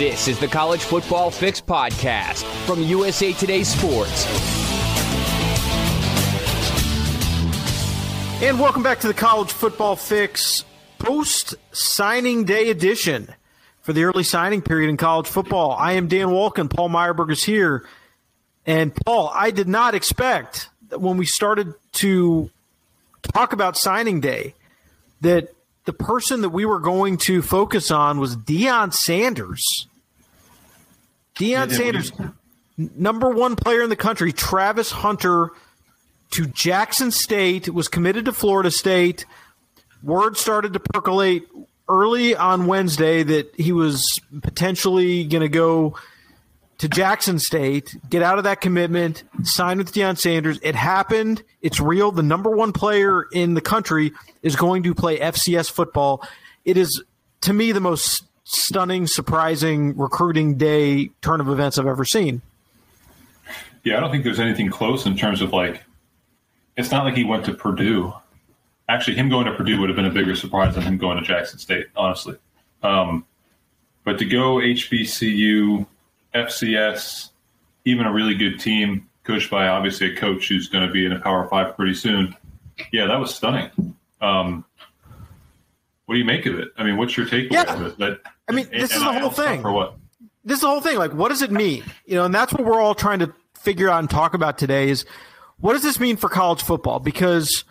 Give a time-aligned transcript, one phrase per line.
[0.00, 4.24] This is the College Football Fix podcast from USA Today Sports.
[8.42, 10.64] And welcome back to the College Football Fix
[10.98, 13.28] post signing day edition
[13.82, 15.72] for the early signing period in college football.
[15.72, 16.70] I am Dan Wolken.
[16.70, 17.84] Paul Myerberg is here.
[18.64, 22.48] And Paul, I did not expect that when we started to
[23.34, 24.54] talk about signing day
[25.20, 25.54] that
[25.84, 29.88] the person that we were going to focus on was Deion Sanders.
[31.40, 32.12] Deion Sanders,
[32.76, 35.50] number one player in the country, Travis Hunter
[36.32, 39.24] to Jackson State, was committed to Florida State.
[40.02, 41.48] Word started to percolate
[41.88, 45.96] early on Wednesday that he was potentially going to go
[46.76, 50.58] to Jackson State, get out of that commitment, sign with Deion Sanders.
[50.62, 51.42] It happened.
[51.62, 52.12] It's real.
[52.12, 54.12] The number one player in the country
[54.42, 56.22] is going to play FCS football.
[56.66, 57.02] It is,
[57.42, 62.42] to me, the most stunning, surprising recruiting day turn of events I've ever seen.
[63.84, 65.82] Yeah, I don't think there's anything close in terms of like
[66.76, 68.12] it's not like he went to Purdue.
[68.88, 71.22] Actually, him going to Purdue would have been a bigger surprise than him going to
[71.22, 72.36] Jackson State, honestly.
[72.82, 73.24] Um,
[74.04, 75.86] but to go HBCU,
[76.34, 77.30] FCS,
[77.84, 81.12] even a really good team coached by obviously a coach who's going to be in
[81.12, 82.34] a Power Five pretty soon.
[82.92, 83.70] Yeah, that was stunning.
[84.20, 84.64] Um,
[86.06, 86.72] what do you make of it?
[86.76, 87.72] I mean, what's your takeaway yeah.
[87.72, 87.98] of it?
[87.98, 88.20] That
[88.52, 89.62] I mean, this is the whole thing.
[89.62, 89.96] For what?
[90.44, 90.96] This is the whole thing.
[90.96, 91.84] Like, what does it mean?
[92.06, 94.88] You know, and that's what we're all trying to figure out and talk about today.
[94.88, 95.04] Is
[95.58, 96.98] what does this mean for college football?
[96.98, 97.64] Because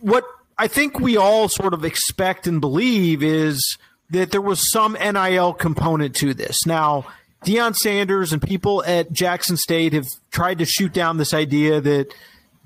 [0.00, 0.24] what
[0.56, 3.76] I think we all sort of expect and believe is
[4.10, 6.66] that there was some NIL component to this.
[6.66, 7.06] Now,
[7.44, 12.14] Deion Sanders and people at Jackson State have tried to shoot down this idea that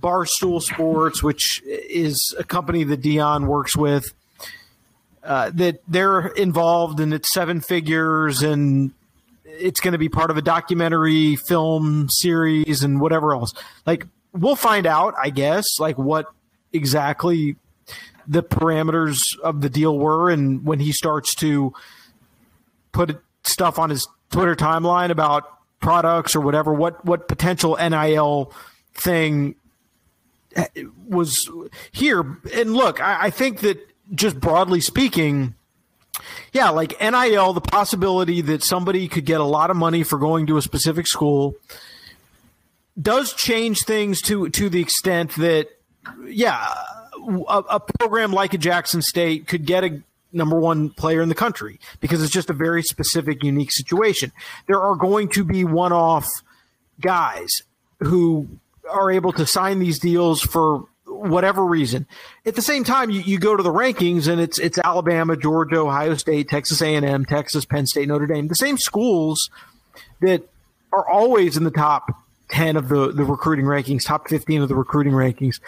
[0.02, 4.12] Barstool Sports, which is a company that Deion works with,
[5.28, 8.92] uh, that they're involved and it's seven figures and
[9.44, 13.52] it's going to be part of a documentary film series and whatever else.
[13.84, 16.28] Like we'll find out, I guess, like what
[16.72, 17.56] exactly
[18.26, 21.74] the parameters of the deal were, and when he starts to
[22.92, 25.44] put stuff on his Twitter timeline about
[25.80, 28.50] products or whatever, what what potential NIL
[28.94, 29.56] thing
[31.06, 31.50] was
[31.92, 32.38] here.
[32.54, 33.78] And look, I, I think that
[34.14, 35.54] just broadly speaking.
[36.52, 40.46] Yeah, like NIL, the possibility that somebody could get a lot of money for going
[40.46, 41.54] to a specific school,
[43.00, 45.68] does change things to to the extent that
[46.26, 46.74] yeah,
[47.48, 50.02] a, a, program like a Jackson State could get a
[50.32, 54.32] number one player in the country because it's just a very specific, unique situation.
[54.66, 56.26] There are going to be one off
[57.00, 57.48] guys
[58.00, 58.48] who
[58.90, 60.84] are able to sign these deals for
[61.18, 62.06] whatever reason.
[62.46, 65.78] At the same time, you, you go to the rankings and it's it's Alabama, Georgia,
[65.78, 69.50] Ohio State, Texas A&M, Texas, Penn State, Notre Dame, the same schools
[70.20, 70.42] that
[70.92, 72.10] are always in the top
[72.50, 75.60] 10 of the, the recruiting rankings, top 15 of the recruiting rankings.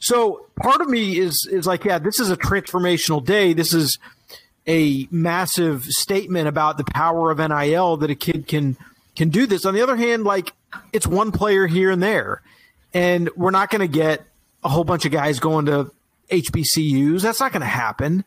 [0.00, 3.52] So part of me is is like, yeah, this is a transformational day.
[3.52, 3.98] This is
[4.66, 8.76] a massive statement about the power of NIL that a kid can
[9.14, 9.64] can do this.
[9.64, 10.52] On the other hand, like
[10.92, 12.42] it's one player here and there.
[12.92, 14.24] And we're not going to get
[14.64, 15.90] a whole bunch of guys going to
[16.30, 17.22] HBCUs.
[17.22, 18.24] That's not going to happen.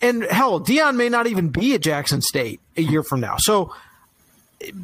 [0.00, 3.36] And hell, Deion may not even be at Jackson State a year from now.
[3.38, 3.74] So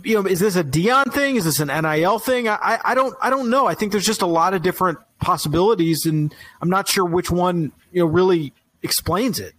[0.02, 1.36] you know, is this a Deion thing?
[1.36, 2.48] Is this an NIL thing?
[2.48, 3.66] I, I don't I don't know.
[3.66, 7.72] I think there's just a lot of different possibilities, and I'm not sure which one
[7.92, 8.52] you know really
[8.82, 9.54] explains it.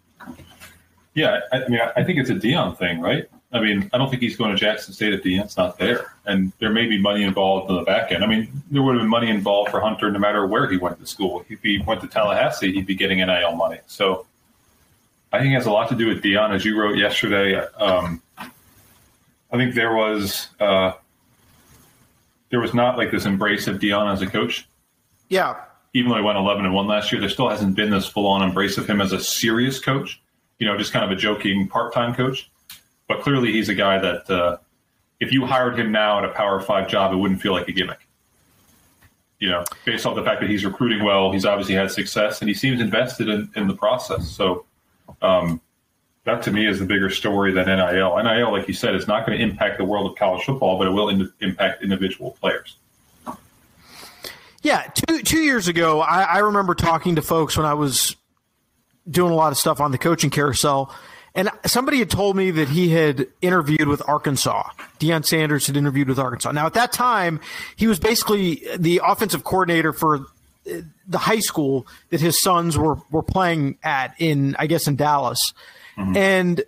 [1.13, 3.25] Yeah, I, I mean, I think it's a Deion thing, right?
[3.55, 6.51] I mean, I don't think he's going to Jackson State if Deion's not there, and
[6.59, 8.21] there may be money involved in the back end.
[8.21, 10.99] I mean, there would have been money involved for Hunter no matter where he went
[10.99, 11.45] to school.
[11.47, 13.79] If he went to Tallahassee, he'd be getting NIL money.
[13.87, 14.25] So
[15.31, 16.53] I think it has a lot to do with Deion.
[16.53, 17.55] as you wrote yesterday.
[17.77, 20.91] Um, I think there was uh,
[22.49, 24.67] there was not like this embrace of Deion as a coach.
[25.29, 25.61] Yeah.
[25.93, 28.27] Even though he went eleven and one last year, there still hasn't been this full
[28.27, 30.21] on embrace of him as a serious coach.
[30.59, 32.49] You know, just kind of a joking part time coach.
[33.07, 34.57] But clearly, he's a guy that uh,
[35.19, 37.71] if you hired him now at a Power Five job, it wouldn't feel like a
[37.71, 38.07] gimmick.
[39.39, 42.49] You know, based off the fact that he's recruiting well, he's obviously had success, and
[42.49, 44.29] he seems invested in, in the process.
[44.29, 44.65] So,
[45.21, 45.61] um,
[46.23, 48.17] that to me is the bigger story than NIL.
[48.23, 50.87] NIL, like you said, is not going to impact the world of college football, but
[50.87, 52.77] it will in- impact individual players.
[54.63, 58.15] Yeah, two two years ago, I, I, remember talking to folks when I was
[59.07, 60.91] doing a lot of stuff on the coaching carousel,
[61.35, 64.69] and somebody had told me that he had interviewed with Arkansas.
[64.99, 66.53] Deion Sanders had interviewed with Arkansas.
[66.53, 67.41] Now, at that time,
[67.75, 70.25] he was basically the offensive coordinator for
[70.63, 75.53] the high school that his sons were were playing at in, I guess, in Dallas.
[75.97, 76.17] Mm-hmm.
[76.17, 76.63] And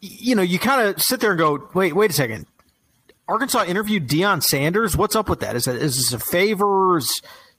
[0.00, 2.46] you know, you kind of sit there and go, wait, wait a second.
[3.28, 4.96] Arkansas interviewed Deion Sanders.
[4.96, 5.54] What's up with that?
[5.54, 7.00] Is that is this a favor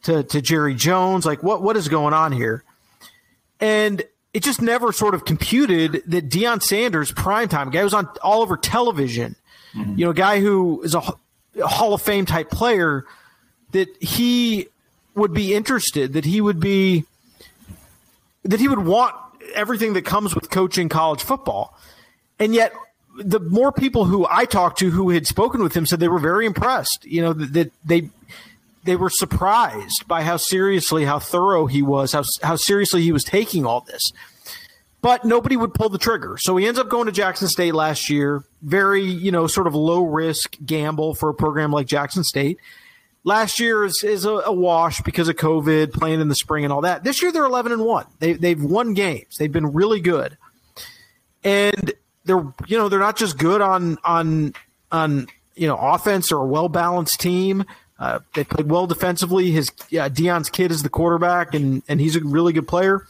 [0.03, 1.25] to to Jerry Jones?
[1.25, 2.63] Like what what is going on here?
[3.59, 8.41] And it just never sort of computed that Deion Sanders, primetime guy, was on all
[8.41, 9.35] over television.
[9.73, 9.99] Mm-hmm.
[9.99, 11.01] You know, a guy who is a,
[11.61, 13.05] a Hall of Fame type player,
[13.71, 14.67] that he
[15.15, 17.05] would be interested, that he would be,
[18.43, 19.15] that he would want
[19.53, 21.77] everything that comes with coaching college football.
[22.39, 22.73] And yet,
[23.17, 26.19] the more people who I talked to who had spoken with him said they were
[26.19, 27.05] very impressed.
[27.05, 28.09] You know that, that they
[28.83, 33.23] they were surprised by how seriously, how thorough he was, how how seriously he was
[33.23, 34.11] taking all this.
[35.01, 36.37] But nobody would pull the trigger.
[36.39, 38.43] So he ends up going to Jackson State last year.
[38.61, 42.59] Very, you know, sort of low risk gamble for a program like Jackson State.
[43.23, 46.73] Last year is, is a, a, wash because of COVID, playing in the spring and
[46.73, 47.03] all that.
[47.03, 48.05] This year they're 11 and 1.
[48.19, 49.37] They, they've won games.
[49.37, 50.37] They've been really good.
[51.43, 51.93] And
[52.25, 54.53] they're, you know, they're not just good on, on,
[54.91, 57.65] on, you know, offense or a well balanced team.
[58.01, 59.51] Uh, they played well defensively.
[59.51, 63.05] His uh, Deion's kid is the quarterback, and and he's a really good player.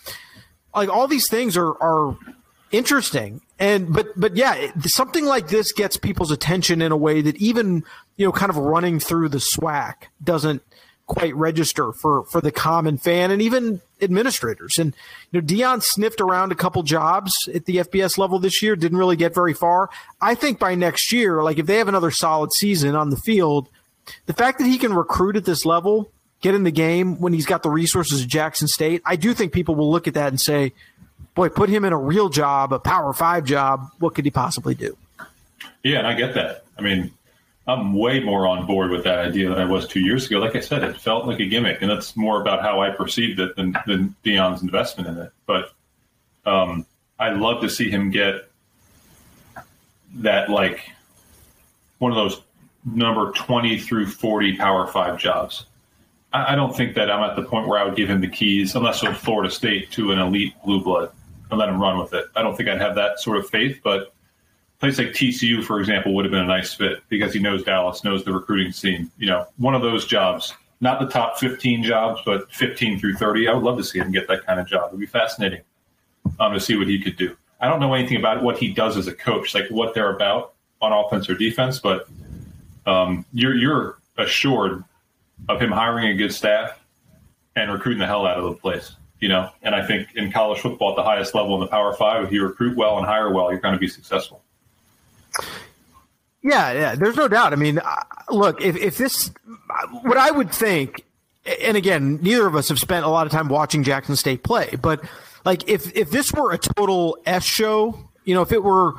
[0.76, 2.18] Like all these things are are
[2.72, 7.38] interesting, and but but yeah, something like this gets people's attention in a way that
[7.38, 7.86] even
[8.18, 10.62] you know, kind of running through the SWAC doesn't
[11.06, 14.78] quite register for for the common fan and even administrators.
[14.78, 14.94] And
[15.32, 18.98] you know, Deion sniffed around a couple jobs at the FBS level this year, didn't
[18.98, 19.90] really get very far.
[20.20, 23.70] I think by next year, like if they have another solid season on the field,
[24.26, 26.12] the fact that he can recruit at this level,
[26.42, 29.54] get in the game when he's got the resources of Jackson State, I do think
[29.54, 30.74] people will look at that and say,
[31.36, 33.90] "Boy, put him in a real job, a Power Five job.
[34.00, 34.98] What could he possibly do?"
[35.84, 36.66] Yeah, and I get that.
[36.78, 37.12] I mean,
[37.68, 40.40] I'm way more on board with that idea than I was two years ago.
[40.40, 43.40] Like I said, it felt like a gimmick, and that's more about how I perceived
[43.40, 45.32] it than, than Deion's investment in it.
[45.46, 45.72] But
[46.46, 46.86] um,
[47.20, 48.50] I'd love to see him get
[50.16, 50.90] that, like,
[52.00, 52.42] one of those
[52.86, 55.66] number 20 through 40 Power Five jobs.
[56.34, 58.28] I, I don't think that I'm at the point where I would give him the
[58.28, 61.12] keys, unless it was Florida State, to an elite blue blood
[61.50, 62.26] and let him run with it.
[62.36, 64.14] I don't think I'd have that sort of faith, but
[64.80, 68.04] place like TCU, for example, would have been a nice fit because he knows Dallas,
[68.04, 69.12] knows the recruiting scene.
[69.18, 73.48] You know, one of those jobs, not the top 15 jobs, but 15 through 30.
[73.48, 74.88] I would love to see him get that kind of job.
[74.88, 75.62] It would be fascinating
[76.40, 77.36] um, to see what he could do.
[77.60, 80.54] I don't know anything about what he does as a coach, like what they're about
[80.82, 82.08] on offense or defense, but
[82.86, 84.84] um, you're you're assured
[85.50, 86.80] of him hiring a good staff
[87.56, 88.96] and recruiting the hell out of the place.
[89.20, 91.94] You know, and I think in college football at the highest level in the Power
[91.94, 94.42] Five, if you recruit well and hire well, you're going to be successful.
[96.44, 97.54] Yeah, yeah, there's no doubt.
[97.54, 99.32] I mean, uh, look, if, if this,
[100.02, 101.04] what I would think,
[101.62, 104.76] and again, neither of us have spent a lot of time watching Jackson State play,
[104.82, 105.04] but
[105.46, 108.96] like if if this were a total S show, you know, if it were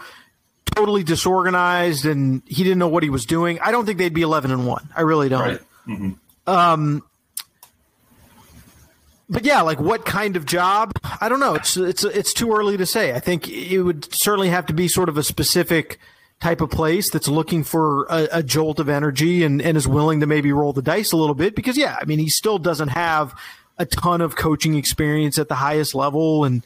[0.74, 4.22] totally disorganized and he didn't know what he was doing, I don't think they'd be
[4.22, 4.88] 11 and one.
[4.96, 5.40] I really don't.
[5.40, 5.60] Right.
[5.86, 6.50] Mm-hmm.
[6.50, 7.02] Um,
[9.28, 10.92] but yeah, like what kind of job?
[11.20, 11.54] I don't know.
[11.54, 13.14] It's it's it's too early to say.
[13.14, 15.98] I think it would certainly have to be sort of a specific
[16.40, 20.18] type of place that's looking for a, a, jolt of energy and, and is willing
[20.18, 22.88] to maybe roll the dice a little bit because yeah, I mean he still doesn't
[22.88, 23.32] have
[23.78, 26.64] a ton of coaching experience at the highest level and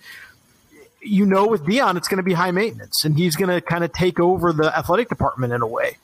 [1.07, 3.85] you know with Deion it's going to be high maintenance and he's going to kind
[3.85, 5.97] of take over the athletic department in a way.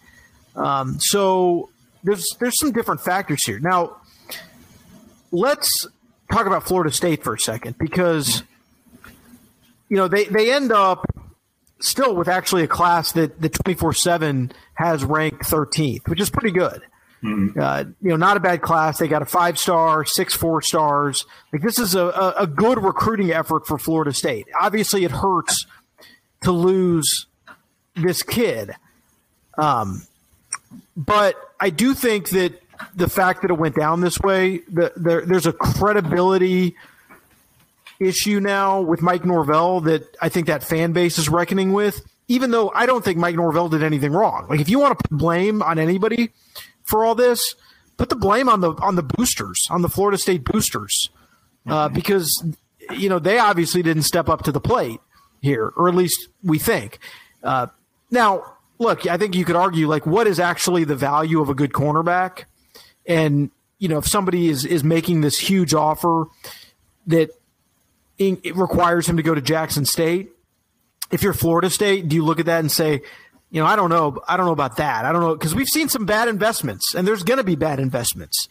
[0.55, 1.71] Um, so
[2.03, 3.59] there's there's some different factors here.
[3.59, 3.97] Now
[5.31, 5.71] let's
[6.31, 8.43] talk about Florida State for a second because
[9.89, 11.05] you know they they end up
[11.81, 16.53] still with actually a class that the 24 7 has ranked 13th, which is pretty
[16.53, 16.83] good.
[17.23, 17.59] Mm-hmm.
[17.59, 18.99] Uh, you know, not a bad class.
[18.99, 21.25] They got a five star, six four stars.
[21.53, 24.49] Like this is a, a, good recruiting effort for Florida State.
[24.61, 25.67] Obviously, it hurts
[26.43, 27.27] to lose
[27.95, 28.73] this kid,
[29.57, 30.03] um,
[30.97, 32.61] but I do think that
[32.97, 36.75] the fact that it went down this way, the, the, there's a credibility
[38.01, 42.05] issue now with Mike Norvell that I think that fan base is reckoning with.
[42.29, 44.47] Even though I don't think Mike Norvell did anything wrong.
[44.49, 46.31] Like if you want to blame on anybody
[46.85, 47.55] for all this,
[47.97, 51.11] put the blame on the on the boosters, on the Florida State boosters,
[51.67, 51.95] uh, mm-hmm.
[51.95, 52.45] because
[52.91, 55.01] you know they obviously didn't step up to the plate
[55.41, 56.99] here, or at least we think.
[57.43, 57.67] Uh,
[58.11, 61.55] now, look, I think you could argue like what is actually the value of a
[61.55, 62.45] good cornerback,
[63.07, 66.27] and you know if somebody is is making this huge offer
[67.07, 67.31] that
[68.19, 70.31] it requires him to go to Jackson State.
[71.11, 73.03] If you're Florida State, do you look at that and say,
[73.53, 75.05] you know, I don't know, I don't know about that.
[75.05, 77.79] I don't know because we've seen some bad investments, and there's going to be bad
[77.79, 78.49] investments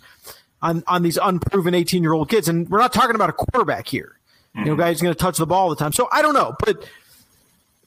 [0.61, 3.87] on on these unproven 18 year old kids, and we're not talking about a quarterback
[3.87, 4.15] here.
[4.55, 4.59] Mm-hmm.
[4.59, 4.81] You know, mm-hmm.
[4.81, 5.91] guys going to touch the ball all the time.
[5.91, 6.87] So I don't know, but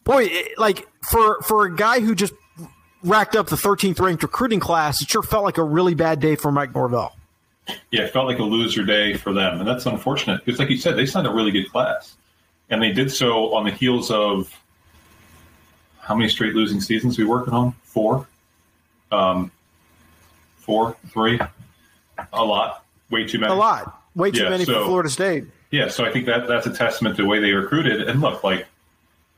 [0.03, 0.29] boy,
[0.59, 2.35] like for for a guy who just
[3.05, 6.35] racked up the 13th ranked recruiting class, it sure felt like a really bad day
[6.35, 7.15] for Mike Norvell.
[7.93, 10.77] Yeah, it felt like a loser day for them, and that's unfortunate because, like you
[10.77, 12.17] said, they signed a really good class,
[12.71, 14.53] and they did so on the heels of
[16.05, 17.73] how many straight losing seasons we working on?
[17.83, 18.27] Four,
[19.11, 19.51] um,
[20.59, 21.41] four, three,
[22.33, 23.53] a lot, way too many.
[23.53, 25.45] A lot, way too Yeah, many so- for Florida State.
[25.71, 28.03] Yeah, so I think that that's a testament to the way they recruited.
[28.09, 28.67] And look, like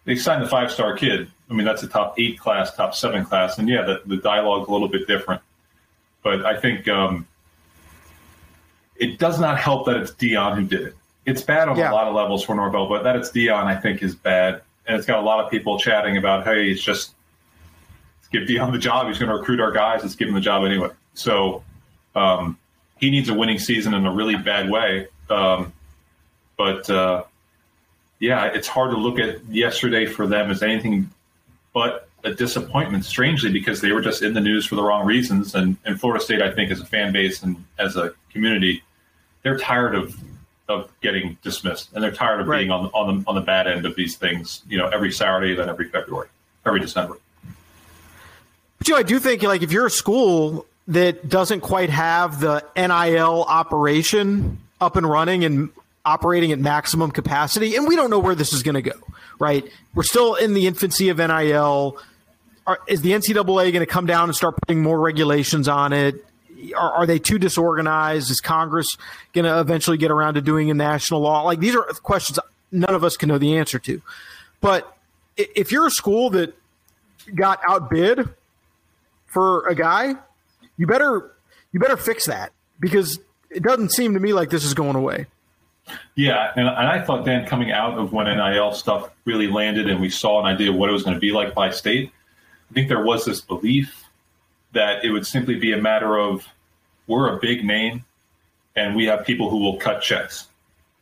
[0.05, 1.31] they signed the five star kid.
[1.51, 4.69] I mean, that's a top eight class, top seven class, and yeah, the, the dialogue's
[4.69, 5.41] a little bit different.
[6.23, 7.27] But I think um,
[8.97, 10.97] it does not help that it's Deion who did it.
[11.25, 11.91] It's bad on Yeah.
[11.91, 14.61] a lot of levels for Norvell, but that it's Deion, I think, is bad.
[14.87, 17.15] And it's got a lot of people chatting about, hey, it's just
[18.19, 19.09] let's give Deion the job.
[19.09, 20.03] He's going to recruit our guys.
[20.03, 20.91] Let's give him the job anyway.
[21.15, 21.65] So
[22.15, 22.59] um,
[22.99, 25.09] he needs a winning season in a really bad way.
[25.29, 25.73] Um,
[26.57, 27.25] but uh,
[28.21, 31.11] yeah, it's hard to look at yesterday for them as anything
[31.73, 35.55] but a disappointment, strangely, because they were just in the news for the wrong reasons.
[35.55, 38.83] And, and Florida State, I think, as a fan base and as a community,
[39.43, 40.17] they're tired of
[40.69, 42.59] of getting dismissed, and they're tired of Right.
[42.59, 44.63] being on the, on the on the bad end of these things.
[44.69, 46.29] You know, every Saturday, then every February,
[46.65, 47.19] every December.
[48.79, 52.41] But you know, I do think like if you're a school that doesn't quite have
[52.41, 55.71] the NIL operation up and running and
[56.05, 58.93] operating at maximum capacity, and we don't know where this is going to go,
[59.39, 59.65] right?
[59.95, 61.99] We're still in the infancy of NIL.
[62.67, 66.26] Are, is the NCAA going to come down and start putting more regulations on it?
[66.75, 68.31] Are, are they too disorganized?
[68.31, 68.97] Is Congress
[69.33, 71.43] going to eventually get around to doing a national law?
[71.43, 72.39] Like these are questions
[72.73, 74.01] none of us can know the answer to.
[74.61, 74.97] But
[75.37, 76.55] if you're a school that
[77.35, 78.29] got outbid
[79.27, 80.15] for a guy,
[80.77, 81.33] you better
[81.73, 83.19] you better fix that because
[83.51, 85.27] it doesn't seem to me like this is going away.
[86.17, 90.01] Yeah, and, and I thought Dan coming out of when NIL stuff really landed and
[90.01, 92.11] we saw an idea of what it was going to be like by state,
[92.71, 94.05] I think there was this belief
[94.73, 96.47] that it would simply be a matter of
[97.07, 98.05] we're a big name
[98.75, 100.49] and we have people who will cut checks.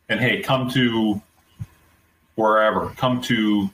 [0.07, 1.21] And hey, come to
[2.35, 3.69] wherever, come to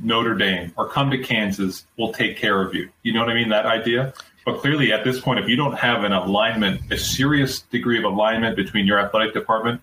[0.00, 2.88] Notre Dame or come to Kansas, we'll take care of you.
[3.02, 3.48] You know what I mean?
[3.48, 4.14] That idea.
[4.44, 8.04] But clearly, at this point, if you don't have an alignment, a serious degree of
[8.04, 9.80] alignment between your athletic department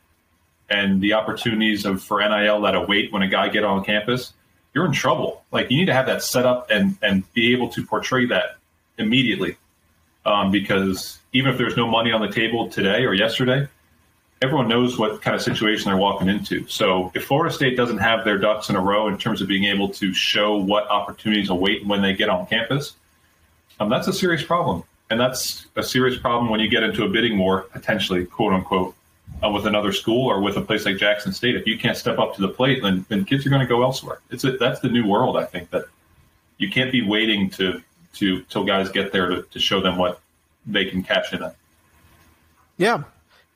[0.69, 4.33] and the opportunities of for NIL that await when a guy get on campus,
[4.73, 5.43] you're in trouble.
[5.51, 8.57] Like you need to have that set up and and be able to portray that
[8.97, 9.57] immediately,
[10.29, 13.67] um, because even if there's no money on the table today or yesterday,
[14.41, 16.65] everyone knows what kind of situation they're walking into.
[16.67, 19.65] So if Florida State doesn't have their ducks in a row in terms of being
[19.65, 22.95] able to show what opportunities await when they get on campus,
[23.79, 24.83] um, that's a serious problem.
[25.09, 28.95] And that's a serious problem when you get into a bidding war, potentially, quote unquote,
[29.43, 31.55] uh, with another school or with a place like Jackson State.
[31.55, 33.83] If you can't step up to the plate, then, then kids are going to go
[33.83, 34.19] elsewhere.
[34.29, 35.86] It's a, that's the new world, I think, that
[36.57, 37.81] you can't be waiting to
[38.15, 40.19] to till guys get there to, to show them what
[40.65, 41.53] they can cash in on.
[42.77, 43.03] Yeah.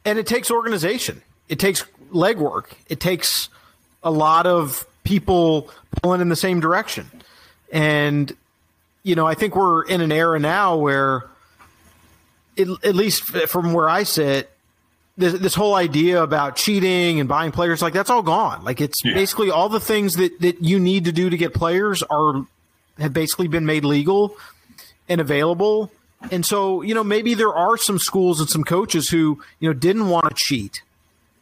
[0.06, 1.22] And it takes organization.
[1.50, 2.66] It takes legwork.
[2.90, 3.50] It takes
[4.04, 5.70] a lot of people
[6.02, 7.10] pulling in the same direction.
[7.72, 8.36] And
[9.04, 11.24] you know, I think we're in an era now where
[12.56, 14.50] it, at least from where I sit,
[15.18, 18.64] this, this whole idea about cheating and buying players like that's all gone.
[18.64, 19.14] Like it's Yeah.
[19.14, 22.46] basically all the things that that you need to do to get players are
[22.98, 24.36] have basically been made legal
[25.10, 25.92] and available.
[26.32, 29.74] And so, you know, maybe there are some schools and some coaches who, you know,
[29.74, 30.82] didn't want to cheat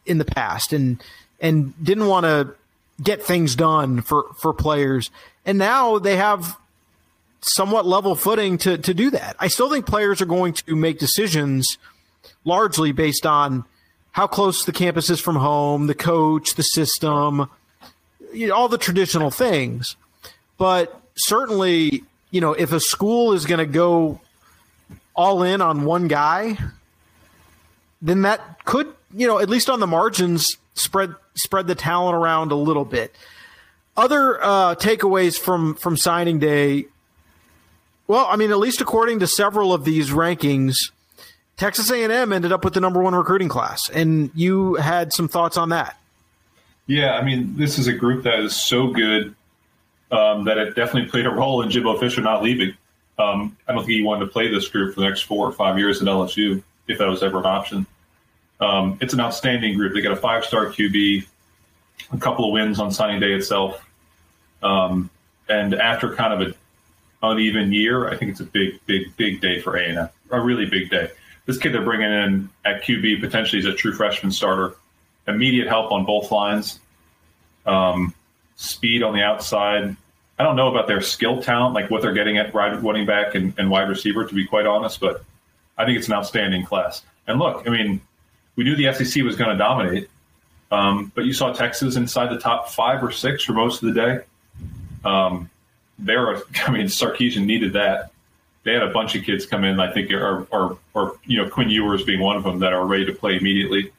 [0.06, 1.02] in the past and
[1.40, 2.54] and didn't want to
[3.02, 5.10] get things done for for players.
[5.44, 6.56] And now they have
[7.40, 9.36] somewhat level footing to to do that.
[9.38, 11.78] I still think players are going to make decisions
[12.44, 13.64] largely based on
[14.12, 17.48] how close the campus is from home, the coach, the system,
[18.32, 19.96] you know, all the traditional things.
[20.58, 24.20] But certainly, you know, if a school is going to go
[25.14, 26.58] all in on one guy,
[28.00, 32.52] then that could, you know, at least on the margins, spread spread the talent around
[32.52, 33.14] a little bit.
[33.96, 36.86] Other uh, takeaways from from signing day.
[38.06, 40.74] Well, I mean, at least according to several of these rankings,
[41.56, 45.56] Texas A&M ended up with the number one recruiting class, and you had some thoughts
[45.56, 45.96] on that.
[46.86, 49.34] Yeah, I mean, this is a group that is so good
[50.12, 52.74] um, that it definitely played a role in Jimbo Fisher not leaving.
[53.18, 55.52] Um, I don't think he wanted to play this group for the next four or
[55.52, 57.86] five years at LSU, if that was ever an option.
[58.60, 59.94] Um, it's an outstanding group.
[59.94, 61.26] They got a five star QB,
[62.12, 63.84] a couple of wins on signing day itself.
[64.62, 65.10] Um,
[65.48, 66.54] and after kind of an
[67.22, 70.08] uneven year, I think it's a big, big, big day for A&M.
[70.30, 71.10] A really big day.
[71.46, 74.76] This kid they're bringing in at QB potentially is a true freshman starter.
[75.26, 76.78] Immediate help on both lines.
[77.66, 78.14] Um,
[78.56, 79.96] speed on the outside.
[80.38, 83.54] I don't know about their skill talent, like what they're getting at running back and,
[83.58, 85.24] and wide receiver, to be quite honest, but
[85.76, 87.02] I think it's an outstanding class.
[87.26, 88.00] And look, I mean,
[88.56, 90.08] we knew the SEC was going to dominate,
[90.70, 94.00] um, but you saw Texas inside the top five or six for most of the
[94.00, 94.24] day.
[95.04, 95.50] Um,
[95.98, 96.36] there,
[96.66, 98.10] I mean, Sarkisian needed that.
[98.64, 99.80] They had a bunch of kids come in.
[99.80, 102.86] I think, or, or, or you know, Quinn Ewers being one of them that are
[102.86, 103.90] ready to play immediately.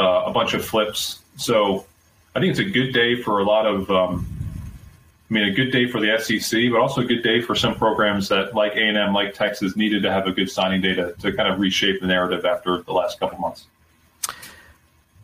[0.00, 1.20] Uh, a bunch of flips.
[1.36, 1.84] So
[2.34, 3.90] I think it's a good day for a lot of.
[3.90, 4.41] Um,
[5.32, 7.74] I mean, a good day for the SEC, but also a good day for some
[7.74, 11.32] programs that, like A&M, like Texas, needed to have a good signing day to, to
[11.32, 13.66] kind of reshape the narrative after the last couple months.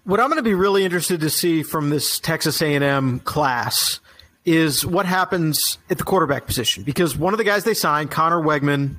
[0.05, 4.01] What I'm going to be really interested to see from this Texas A&M class
[4.47, 8.41] is what happens at the quarterback position because one of the guys they signed, Conner
[8.41, 8.95] Weigman,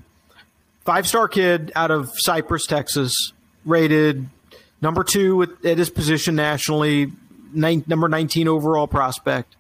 [0.86, 3.34] five-star kid out of Cypress, Texas,
[3.66, 4.30] rated
[4.80, 7.12] number two at his position nationally,
[7.52, 9.56] nine, number 19 overall prospect.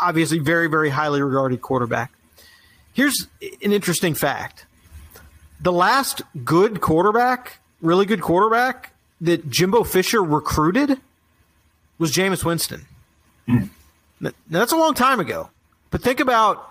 [0.00, 2.12] Obviously, very, very highly regarded quarterback.
[2.92, 4.66] Here's an interesting fact
[5.60, 11.00] the last good quarterback, really good quarterback that Jimbo Fisher recruited
[11.98, 12.86] was Jameis Winston.
[13.48, 13.70] Mm.
[14.20, 15.50] Now, that's a long time ago.
[15.90, 16.70] But think about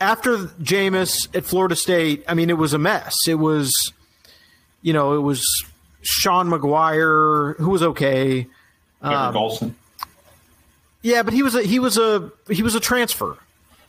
[0.00, 3.14] after Jameis at Florida State, I mean, it was a mess.
[3.28, 3.72] It was,
[4.82, 5.44] you know, it was
[6.02, 8.46] Sean Maguire, who was okay.
[9.02, 9.74] Um, Golson.
[11.02, 13.36] Yeah, but he was a he was a he was a transfer.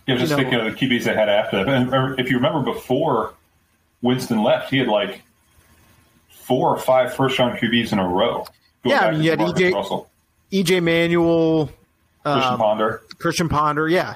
[0.08, 1.94] Yeah, just thinking of the QBs they had after that.
[1.94, 3.34] And if you remember before
[4.02, 5.22] Winston left, he had like
[6.30, 8.46] four or five first round QBs in a row.
[8.84, 10.10] Yeah, I mean, you had EJ, Russell.
[10.52, 11.70] EJ Manuel,
[12.24, 13.02] Christian um, Ponder.
[13.20, 14.16] Christian Ponder, yeah.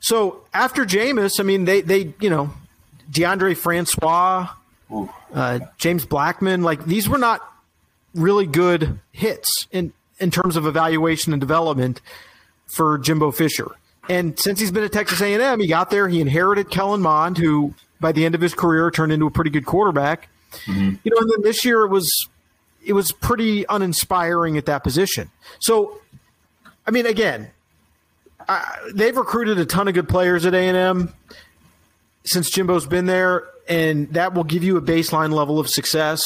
[0.00, 2.50] So after Jameis, I mean, they they you know,
[3.10, 4.48] Deondre Francois,
[5.34, 7.40] uh, James Blackman, like these were not
[8.14, 12.00] really good hits in in terms of evaluation and development
[12.66, 13.70] for Jimbo Fisher.
[14.08, 16.08] And since he's been at Texas A&M, he got there.
[16.08, 19.50] He inherited Kellen Mond, who by the end of his career turned into a pretty
[19.50, 20.28] good quarterback.
[20.66, 20.94] Mm-hmm.
[21.02, 22.28] You know, and then this year it was
[22.84, 25.30] it was pretty uninspiring at that position.
[25.58, 26.00] So
[26.86, 27.50] I mean, again,
[28.94, 31.14] they've recruited a ton of good players at A and M
[32.24, 36.22] since Jimbo's been there, and that will give you a baseline level of success.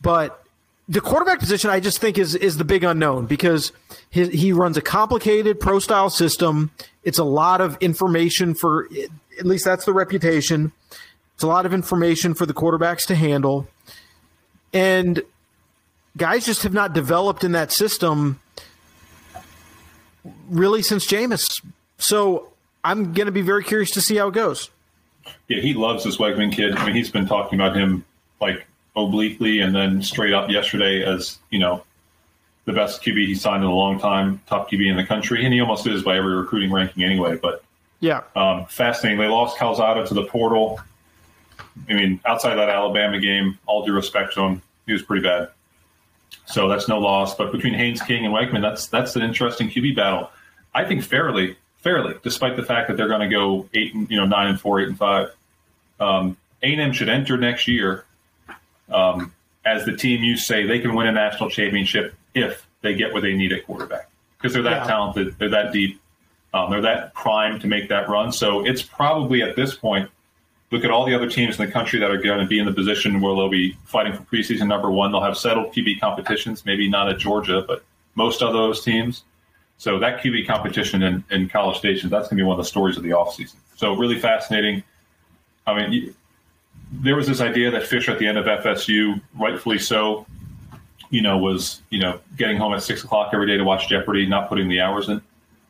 [0.00, 0.43] But
[0.88, 3.72] the quarterback position, I just think is is the big unknown because
[4.10, 6.70] he, he runs a complicated pro style system.
[7.02, 8.88] It's a lot of information for
[9.38, 10.72] at least that's the reputation.
[11.34, 13.66] It's a lot of information for the quarterbacks to handle,
[14.72, 15.22] and
[16.16, 18.40] guys just have not developed in that system
[20.48, 21.46] really since Jameis.
[21.98, 22.48] So
[22.84, 24.70] I'm going to be very curious to see how it goes.
[25.48, 26.76] Yeah, he loves this Weigman kid.
[26.76, 28.04] I mean, he's been talking about him
[28.40, 28.66] like
[28.96, 31.82] obliquely and then straight up yesterday as you know
[32.64, 35.52] the best QB he signed in a long time, top QB in the country, and
[35.52, 37.36] he almost is by every recruiting ranking anyway.
[37.36, 37.62] But
[38.00, 39.20] yeah, um, fascinating.
[39.20, 40.80] They lost Calzada to the portal.
[41.88, 45.50] I mean, outside that Alabama game, all due respect to him, he was pretty bad.
[46.46, 47.34] So that's no loss.
[47.34, 50.30] But between Haynes King and Weigman, that's that's an interesting QB battle.
[50.74, 54.16] I think fairly, fairly, despite the fact that they're going to go eight, and, you
[54.16, 55.30] know, nine and four, eight and five.
[56.00, 58.04] Um, A&M should enter next year
[58.90, 59.32] um,
[59.64, 63.22] as the team you say they can win a national championship if they get what
[63.22, 64.86] they need at quarterback because they're that yeah.
[64.86, 66.00] talented, they're that deep,
[66.52, 68.30] um, they're that primed to make that run.
[68.30, 70.10] So it's probably at this point
[70.74, 72.66] look at all the other teams in the country that are going to be in
[72.66, 75.12] the position where they'll be fighting for preseason number one.
[75.12, 77.84] They'll have settled QB competitions, maybe not at Georgia, but
[78.16, 79.22] most of those teams.
[79.78, 82.68] So that QB competition in, in college stations, that's going to be one of the
[82.68, 83.54] stories of the offseason.
[83.76, 84.82] So really fascinating.
[85.66, 86.14] I mean, you,
[86.92, 90.26] there was this idea that Fisher at the end of FSU, rightfully so,
[91.10, 94.26] you know, was, you know, getting home at six o'clock every day to watch Jeopardy,
[94.26, 95.20] not putting the hours in.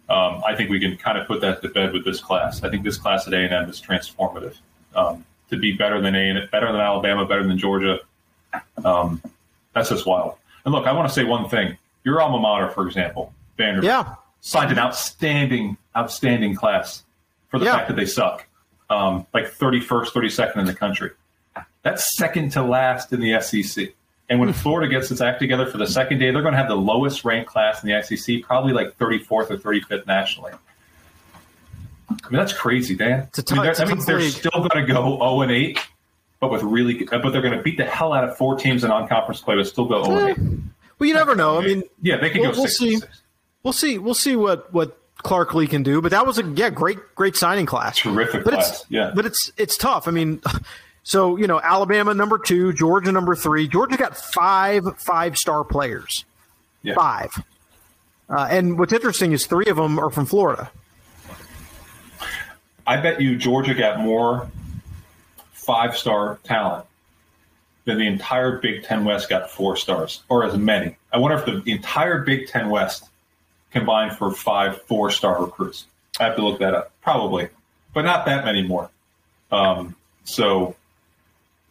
[0.09, 2.63] Um, I think we can kind of put that to bed with this class.
[2.63, 4.57] I think this class at A&M is transformative
[4.95, 8.01] um, to be better than A and better than Alabama, better than Georgia.
[8.85, 9.23] Um,
[9.73, 10.35] that's just wild.
[10.65, 11.77] And look, I want to say one thing.
[12.05, 14.15] Your alma mater, for example, Vanderbilt, yeah.
[14.41, 17.03] signed an outstanding, outstanding class
[17.49, 17.77] for the yeah.
[17.77, 18.47] fact that they suck.
[18.91, 21.11] Um, like 31st, 32nd in the country.
[21.83, 23.95] That's second to last in the SEC.
[24.29, 26.69] And when Florida gets its act together for the second day, they're going to have
[26.69, 30.53] the lowest ranked class in the SEC, probably like 34th or 35th nationally.
[32.09, 33.21] I mean, that's crazy, Dan.
[33.29, 35.79] It's a t- I mean, that means they're still going to go 0 and 8,
[36.41, 38.91] but with really, but they're going to beat the hell out of four teams in
[38.91, 40.39] non-conference play, but still go 0 and 8.
[40.99, 41.59] Well, you never know.
[41.59, 42.97] I mean, yeah, they can we'll, go we'll see.
[42.97, 43.23] Six.
[43.63, 43.99] We'll see.
[43.99, 46.01] We'll see what what Clark Lea can do.
[46.01, 47.99] But that was a yeah, great great signing class.
[47.99, 48.83] Terrific but class.
[48.83, 50.07] It's, yeah, but it's it's tough.
[50.07, 50.41] I mean.
[51.07, 53.69] So, you know, Alabama number two, Georgia number three.
[53.69, 56.25] Georgia got five five star players.
[56.83, 56.95] Yeah.
[56.95, 57.45] Five.
[58.31, 60.71] Uh, and what's interesting is three of them are from Florida.
[62.87, 64.51] I bet you Georgia got more
[65.53, 66.87] five star talent
[67.85, 70.97] than the entire Big Ten West got four stars, or as many.
[71.13, 73.11] I wonder if the entire Big Ten West
[73.75, 75.87] combined for five four star recruits.
[76.19, 76.93] I have to look that up.
[77.03, 77.49] Probably,
[77.93, 78.91] but not that many more.
[79.51, 80.75] Um, so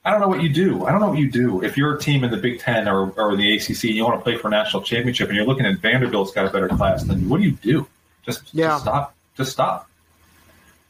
[0.06, 0.86] I don't know what you do.
[0.86, 1.64] I don't know what you do.
[1.64, 4.20] If you're a team in the Big Ten or, or the ACC and you want
[4.20, 7.04] to play for a national championship and you're looking at Vanderbilt's got a better class
[7.04, 7.88] than you, what do you do?
[8.26, 8.68] Just, yeah.
[8.68, 9.16] just stop.
[9.36, 9.90] Just stop.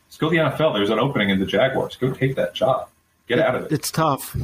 [0.07, 0.73] Let's go to the NFL.
[0.73, 1.95] There's an opening in the Jaguars.
[1.95, 2.89] Go take that job.
[3.27, 3.71] Get out of it.
[3.71, 4.35] It's tough.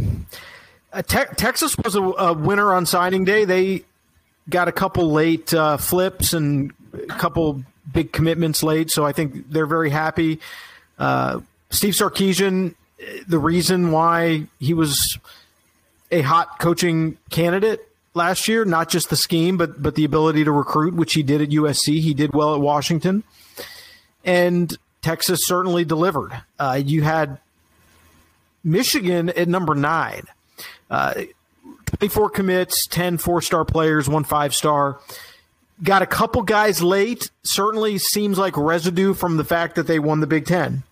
[0.91, 3.45] Uh, te- Texas was a, a, winner on signing day.
[3.45, 3.85] They
[4.49, 9.49] got a couple late uh, flips and a couple big commitments late, so I think
[9.49, 10.39] they're very happy.
[10.97, 12.75] Uh, Steve Sarkisian,
[13.27, 15.17] the reason why he was
[16.11, 20.51] a hot coaching candidate last year, not just the scheme, but but the ability to
[20.51, 21.99] recruit, which he did at USC.
[21.99, 23.23] He did well at Washington,
[24.25, 26.31] and Texas certainly delivered.
[26.57, 27.39] Uh, you had
[28.63, 30.23] Michigan at number nine.
[30.89, 31.13] Uh,
[31.89, 34.99] 24 commits, 10 four star players, one five star.
[35.81, 37.31] Got a couple guys late.
[37.43, 40.83] Certainly seems like residue from the fact that they won the Big Ten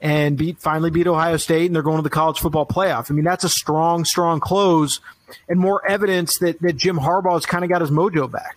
[0.00, 3.10] and beat finally beat Ohio State, and they're going to the college football playoff.
[3.10, 5.00] I mean, that's a strong, strong close,
[5.48, 8.56] and more evidence that that Jim Harbaugh has kind of got his mojo back.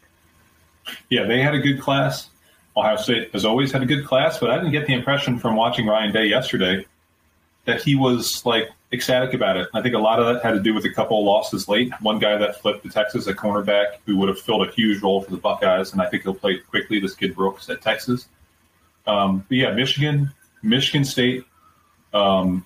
[1.10, 2.30] Yeah, they had a good class.
[2.76, 5.56] Ohio State has always had a good class, but I didn't get the impression from
[5.56, 6.86] watching Ryan Day yesterday
[7.66, 9.68] that he was like ecstatic about it.
[9.74, 11.94] I think a lot of that had to do with a couple of losses late.
[12.02, 15.22] One guy that flipped to Texas, a cornerback who would have filled a huge role
[15.22, 17.00] for the Buckeyes, and I think he'll play quickly.
[17.00, 18.28] This kid Brooks at Texas.
[19.06, 20.32] Um, but yeah, Michigan,
[20.64, 21.46] Michigan State,
[22.14, 22.66] um,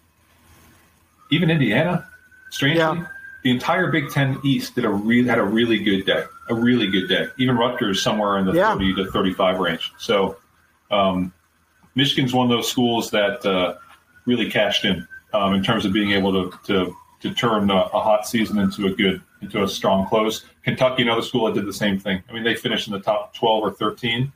[1.30, 2.08] even Indiana.
[2.52, 3.08] Strangely, yeah.
[3.44, 6.24] the entire Big Ten East did a re- had a really good day.
[6.50, 7.28] A really good day.
[7.38, 8.74] Even Rutgers somewhere in the yeah.
[8.74, 9.92] 30 to 35 range.
[9.98, 10.38] So
[10.92, 11.34] um,
[11.96, 13.76] Michigan's one of those schools that uh,
[14.26, 18.00] really cashed in um, in terms of being able to to, to turn a, a,
[18.00, 20.46] hot season into a good into a strong close.
[20.64, 22.24] Kentucky, another school that did the same thing.
[22.30, 24.32] I mean, they finished in the top 12 or 13.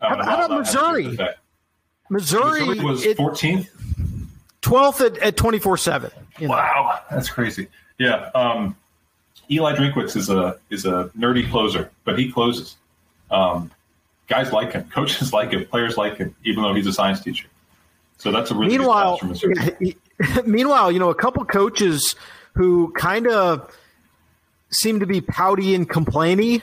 [0.00, 1.04] Um, how, how about Missouri?
[1.04, 1.34] Missouri?
[2.10, 3.68] Missouri was 14th.
[4.62, 6.10] 12th at, at 24 7.
[6.42, 7.68] Wow, that's crazy.
[7.98, 8.30] Yeah.
[8.34, 8.76] Um,
[9.50, 12.76] Eli Drinkwitz is a is a nerdy closer, but he closes.
[13.30, 13.70] Um,
[14.28, 17.48] guys like him, coaches like him, players like him, even though he's a science teacher.
[18.18, 19.18] So that's a really meanwhile.
[20.46, 22.14] meanwhile, you know, a couple coaches
[22.54, 23.70] who kind of
[24.70, 26.62] seem to be pouty and complainy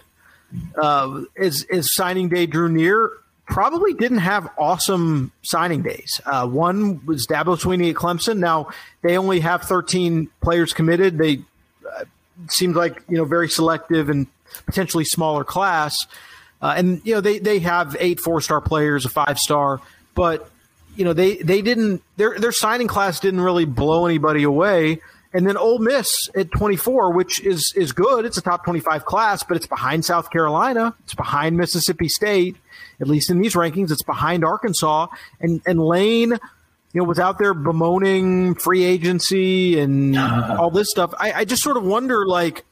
[0.76, 3.12] uh, as as signing day drew near.
[3.46, 6.20] Probably didn't have awesome signing days.
[6.26, 8.40] Uh, one was Dabo Swinney at Clemson.
[8.40, 8.70] Now
[9.02, 11.18] they only have 13 players committed.
[11.18, 11.40] They
[11.90, 12.04] uh,
[12.50, 14.28] seemed like you know very selective and
[14.66, 15.96] potentially smaller class.
[16.62, 19.80] Uh, and you know they they have eight four star players, a five star,
[20.14, 20.50] but
[20.98, 25.00] you know they they didn't their their signing class didn't really blow anybody away.
[25.34, 28.26] And then Ole Miss at 24, which is is good.
[28.26, 30.96] It's a top 25 class, but it's behind South Carolina.
[31.04, 32.56] It's behind Mississippi State,
[33.00, 33.92] at least in these rankings.
[33.92, 35.08] It's behind Arkansas
[35.40, 36.32] and and Lane.
[36.94, 41.78] You know, without their bemoaning free agency and all this stuff, I, I just sort
[41.78, 42.66] of wonder, like,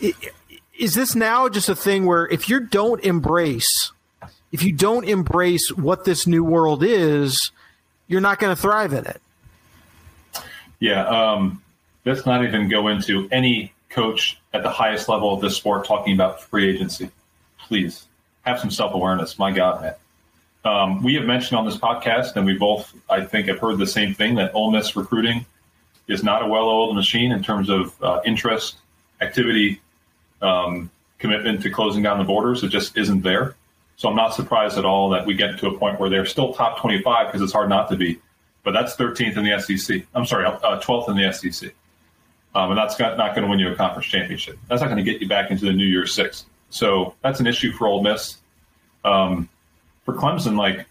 [0.00, 3.92] is this now just a thing where if you don't embrace
[4.56, 7.52] if you don't embrace what this new world is,
[8.08, 9.20] you're not going to thrive in it.
[10.80, 11.62] Yeah, um,
[12.06, 16.14] let's not even go into any coach at the highest level of this sport talking
[16.14, 17.10] about free agency.
[17.68, 18.06] Please
[18.46, 19.38] have some self awareness.
[19.38, 19.94] My God, man.
[20.64, 23.86] Um, we have mentioned on this podcast, and we both, I think, have heard the
[23.86, 25.44] same thing that Ole Miss recruiting
[26.08, 28.76] is not a well-oiled machine in terms of uh, interest,
[29.20, 29.82] activity,
[30.40, 32.64] um, commitment to closing down the borders.
[32.64, 33.54] It just isn't there.
[33.96, 36.52] So I'm not surprised at all that we get to a point where they're still
[36.52, 38.20] top 25 because it's hard not to be.
[38.62, 40.02] But that's 13th in the SEC.
[40.14, 41.72] I'm sorry, uh, 12th in the SEC.
[42.54, 44.58] Um, and that's not, not going to win you a conference championship.
[44.68, 46.46] That's not going to get you back into the New Year's Six.
[46.70, 48.38] So that's an issue for Ole Miss.
[49.04, 49.48] Um,
[50.04, 50.86] for Clemson, like,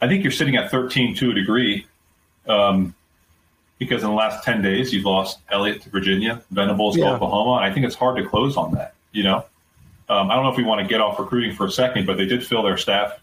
[0.00, 1.86] I think you're sitting at 13 to a degree
[2.46, 2.94] um,
[3.78, 7.04] because in the last 10 days, you've lost Elliott to Virginia, Venables yeah.
[7.04, 7.56] to Oklahoma.
[7.56, 9.44] And I think it's hard to close on that, you know?
[10.08, 12.16] Um, I don't know if we want to get off recruiting for a second, but
[12.16, 13.18] they did fill their staff.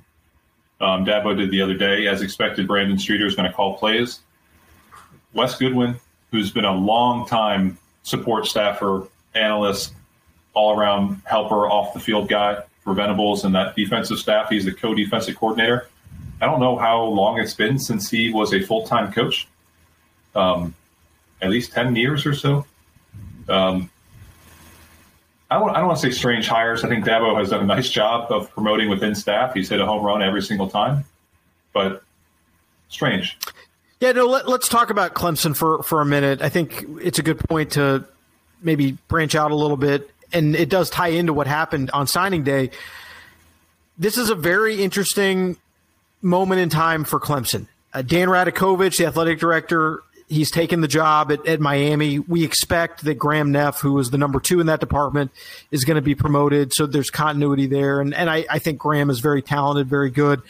[0.81, 2.07] Um, Dabo did the other day.
[2.07, 4.19] As expected, Brandon Streeter is going to call plays.
[5.33, 5.95] Wes Goodwin,
[6.31, 9.93] who's been a long time support staffer, analyst,
[10.53, 14.49] all around helper, off the field guy for Venables and that defensive staff.
[14.49, 15.89] He's the co defensive coordinator.
[16.41, 19.47] I don't know how long it's been since he was a full time coach.
[20.33, 20.73] Um,
[21.41, 22.65] at least 10 years or so.
[23.47, 23.89] Um,
[25.49, 26.83] I don't, I don't want to say strange hires.
[26.83, 29.53] I think Dabo has done a nice job of promoting within staff.
[29.53, 31.05] He's hit a home run every single time,
[31.73, 32.03] but
[32.89, 33.37] strange.
[33.99, 34.27] Yeah, no.
[34.27, 36.41] Let, us talk about Clemson for for a minute.
[36.41, 38.05] I think it's a good point to
[38.61, 42.43] maybe branch out a little bit, and it does tie into what happened on signing
[42.43, 42.69] day.
[43.97, 45.57] This is a very interesting
[46.21, 47.67] moment in time for Clemson.
[47.93, 52.19] Uh, Dan Radakovich, the athletic director, he's taken the job at, at Miami.
[52.19, 55.31] We expect that Graham Neff, who was the number two in that department,
[55.71, 56.73] is going to be promoted.
[56.73, 60.41] So there's continuity there, and and I, I think Graham is very talented, very good.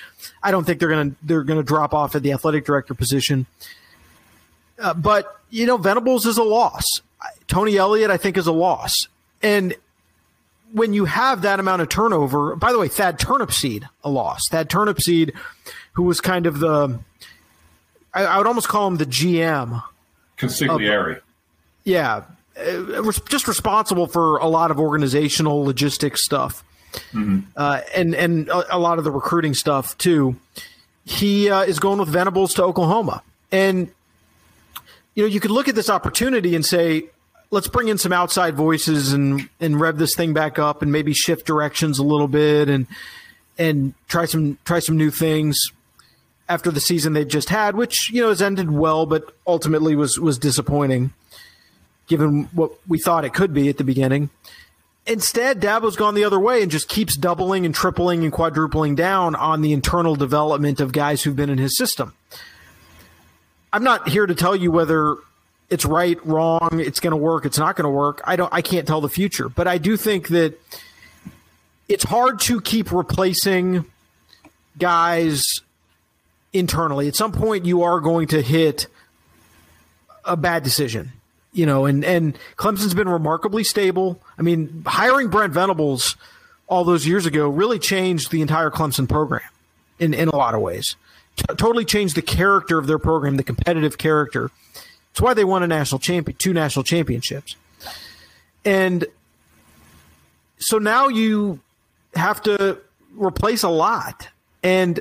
[0.43, 2.93] I don't think they're going to they're going to drop off at the athletic director
[2.93, 3.47] position.
[4.77, 6.85] Uh, but you know, Venables is a loss.
[7.47, 8.93] Tony Elliott, I think, is a loss,
[9.41, 9.73] and
[10.71, 14.41] when you have that amount of turnover, by the way, Thad Turnipseed, a loss.
[14.51, 15.35] Thad Turnipseed,
[15.93, 16.99] who was kind of the
[18.13, 19.83] I, I would almost call him the GM.
[20.37, 21.17] Consigliere.
[21.17, 21.23] Of,
[21.83, 22.23] yeah,
[22.57, 26.63] uh, just responsible for a lot of organizational logistics stuff,
[27.11, 27.39] mm-hmm.
[27.55, 30.35] uh, and and a, a, lot of the recruiting stuff too.
[31.05, 33.91] He uh, is going with Venables to Oklahoma, and
[35.15, 37.05] you know you could look at this opportunity and say,
[37.51, 41.13] let's bring in some outside voices and and rev this thing back up, and maybe
[41.13, 42.87] shift directions a little bit, and
[43.57, 45.71] and try some try some new things
[46.49, 50.19] after the season they've just had, which you know has ended well, but ultimately was
[50.19, 51.13] was disappointing,
[52.07, 54.31] given what we thought it could be at the beginning.
[55.05, 59.33] Instead, Dabo's gone the other way and just keeps doubling and tripling and quadrupling down
[59.35, 62.13] on the internal development of guys who've been in his system.
[63.71, 65.15] I'm not here to tell you whether
[65.69, 68.21] it's right, wrong, it's going to work, it's not going to work.
[68.25, 70.59] I don't I can't tell the future, but I do think that
[71.87, 73.85] it's hard to keep replacing
[74.77, 75.43] guys
[76.53, 77.07] internally.
[77.07, 78.87] At some point, you are going to hit
[80.25, 81.11] a bad decision,
[81.53, 81.85] you know.
[81.85, 84.21] And and Clemson's been remarkably stable.
[84.37, 86.15] I mean, hiring Brent Venables
[86.67, 89.41] all those years ago really changed the entire Clemson program
[89.99, 90.95] in in a lot of ways.
[91.35, 94.51] T- totally changed the character of their program, the competitive character.
[95.11, 97.55] It's why they won a national champion, two national championships,
[98.63, 99.05] and
[100.59, 101.59] so now you
[102.15, 102.79] have to
[103.15, 104.29] replace a lot
[104.61, 104.99] and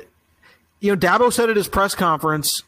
[0.79, 2.63] you know, Dabo said at his press conference,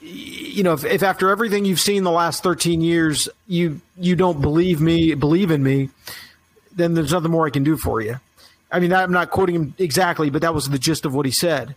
[0.00, 4.40] you know, if, if, after everything you've seen the last 13 years, you you don't
[4.40, 5.90] believe me, believe in me,
[6.74, 8.18] then there's nothing more I can do for you.
[8.70, 11.32] I mean, I'm not quoting him exactly, but that was the gist of what he
[11.32, 11.76] said.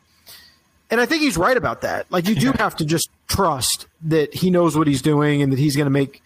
[0.90, 2.10] And I think he's right about that.
[2.12, 5.60] Like, you do have to just trust that he knows what he's doing and that
[5.60, 6.22] he's going to make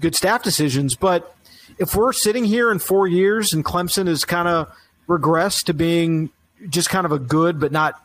[0.00, 0.96] good staff decisions.
[0.96, 1.34] But
[1.78, 4.74] if we're sitting here in four years and Clemson has kind of
[5.08, 6.30] regressed to being
[6.68, 8.02] just kind of a good but not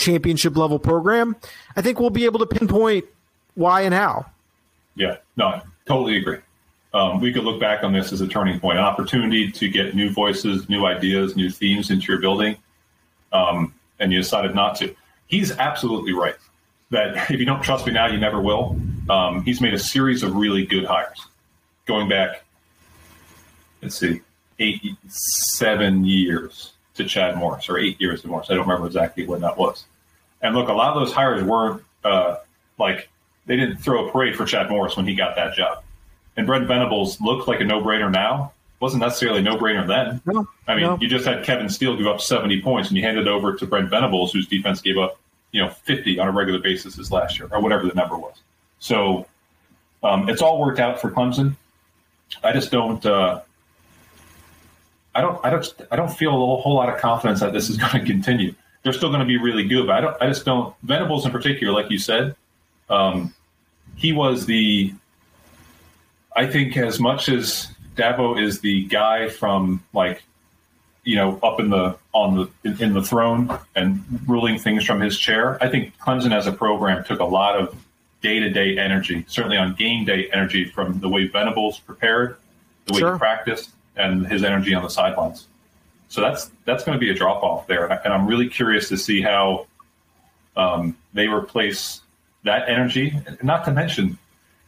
[0.00, 1.36] championship level program,
[1.76, 3.04] I think we'll be able to pinpoint
[3.54, 4.26] why and how.
[4.96, 6.38] Yeah, no, I totally agree.
[6.92, 9.94] Um, we could look back on this as a turning point, an opportunity to get
[9.94, 12.56] new voices, new ideas, new themes into your building,
[13.32, 14.94] um, and you decided not to.
[15.28, 16.34] He's absolutely right
[16.90, 18.76] that if you don't trust me now, you never will.
[19.08, 21.26] Um, he's made a series of really good hires
[21.86, 22.44] going back,
[23.82, 24.20] let's see,
[24.58, 28.48] eight, seven years to Chad Morris, or eight years to Morris.
[28.50, 29.84] I don't remember exactly when that was.
[30.42, 32.36] And look, a lot of those hires weren't uh,
[32.78, 33.08] like
[33.46, 35.82] they didn't throw a parade for Chad Morris when he got that job.
[36.36, 38.52] And Brent Venables looked like a no brainer now.
[38.78, 40.22] Wasn't necessarily a no brainer then.
[40.24, 40.98] No, I mean, no.
[41.00, 43.90] you just had Kevin Steele give up 70 points and you handed over to Brent
[43.90, 45.20] Venables, whose defense gave up,
[45.52, 48.36] you know, 50 on a regular basis this last year, or whatever the number was.
[48.78, 49.26] So
[50.02, 51.56] um, it's all worked out for Clemson.
[52.42, 53.04] I just don't.
[53.04, 53.42] Uh,
[55.14, 55.44] I don't.
[55.44, 55.72] I don't.
[55.90, 58.92] I don't feel a whole lot of confidence that this is going to continue they're
[58.92, 59.86] still going to be really good.
[59.86, 60.16] But I don't.
[60.22, 60.74] I just don't.
[60.82, 62.34] Venables in particular, like you said,
[62.88, 63.34] um,
[63.96, 64.94] he was the.
[66.34, 70.22] I think as much as Dabo is the guy from like,
[71.04, 75.00] you know, up in the on the in, in the throne and ruling things from
[75.00, 75.62] his chair.
[75.62, 77.74] I think Clemson as a program took a lot of
[78.22, 82.36] day to day energy, certainly on game day energy, from the way Venables prepared,
[82.86, 83.14] the way sure.
[83.14, 85.46] he practiced, and his energy on the sidelines.
[86.08, 88.96] So that's that's going to be a drop off there, and I'm really curious to
[88.96, 89.66] see how
[90.56, 92.00] um, they replace
[92.44, 93.16] that energy.
[93.42, 94.18] Not to mention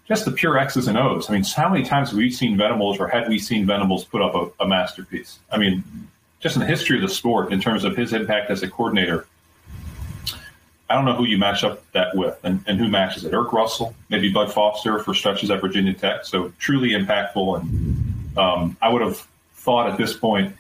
[0.07, 1.29] just the pure X's and O's.
[1.29, 4.23] I mean, how many times have we seen Venables, or had we seen Venables put
[4.23, 5.39] up a, a masterpiece?
[5.51, 5.83] I mean,
[6.41, 9.27] just in the history of the sport, in terms of his impact as a coordinator,
[10.91, 13.33] I don't know who you match up that with and, and who matches it.
[13.33, 16.27] Erk Russell, maybe Bud Foster for stretches at Virginia Tech.
[16.27, 17.61] So truly impactful.
[17.61, 20.55] And um, I would have thought at this point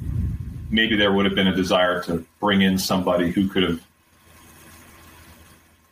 [0.70, 3.80] maybe there would have been a desire to bring in somebody who could have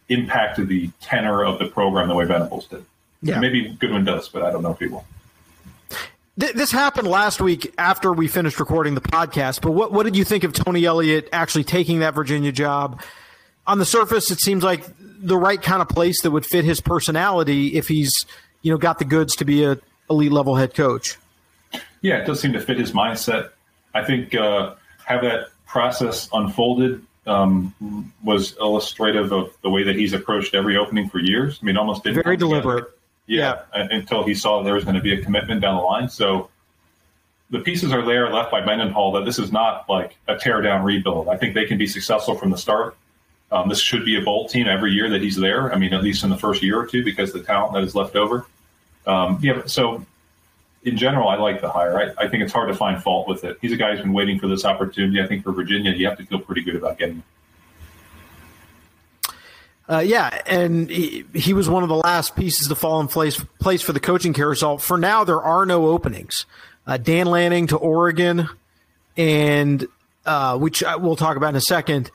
[0.08, 2.84] impacted the tenor of the program the way Venables did.
[3.22, 3.38] Yeah.
[3.38, 5.04] maybe Goodwin does, but I don't know if he will.
[6.36, 9.60] this happened last week after we finished recording the podcast.
[9.60, 13.02] But what what did you think of Tony Elliott actually taking that Virginia job?
[13.66, 16.80] On the surface, it seems like the right kind of place that would fit his
[16.80, 18.12] personality if he's
[18.62, 21.18] you know got the goods to be a elite level head coach.
[22.02, 23.50] Yeah, it does seem to fit his mindset.
[23.94, 30.12] I think uh, how that process unfolded um, was illustrative of the way that he's
[30.12, 31.58] approached every opening for years.
[31.62, 32.86] I mean, almost didn't very deliberate.
[33.26, 36.08] Yeah, yeah, until he saw there was going to be a commitment down the line.
[36.08, 36.48] So
[37.50, 40.84] the pieces are there left by Mendenhall that this is not like a tear down
[40.84, 41.28] rebuild.
[41.28, 42.96] I think they can be successful from the start.
[43.52, 45.72] Um, this should be a bolt team every year that he's there.
[45.72, 47.94] I mean, at least in the first year or two, because the talent that is
[47.94, 48.46] left over.
[49.06, 50.06] Um, yeah, so
[50.82, 51.98] in general, I like the hire.
[51.98, 53.58] I, I, think it's hard to find fault with it.
[53.60, 55.20] He's a guy who's been waiting for this opportunity.
[55.20, 57.24] I think for Virginia, you have to feel pretty good about getting it.
[59.88, 63.44] Uh, yeah, and he, he, was one of the last pieces to fall in place,
[63.58, 64.78] place for the coaching carousel.
[64.78, 66.46] For now, there are no openings.
[66.86, 68.48] Uh, Dan Lanning to Oregon,
[69.16, 69.84] and
[70.24, 72.12] uh, which we'll talk about in a second.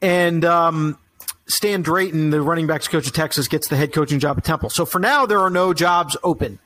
[0.00, 0.98] And um,
[1.46, 4.70] Stan Drayton, the running backs coach of Texas, gets the head coaching job at Temple.
[4.70, 6.58] So for now, there are no jobs open.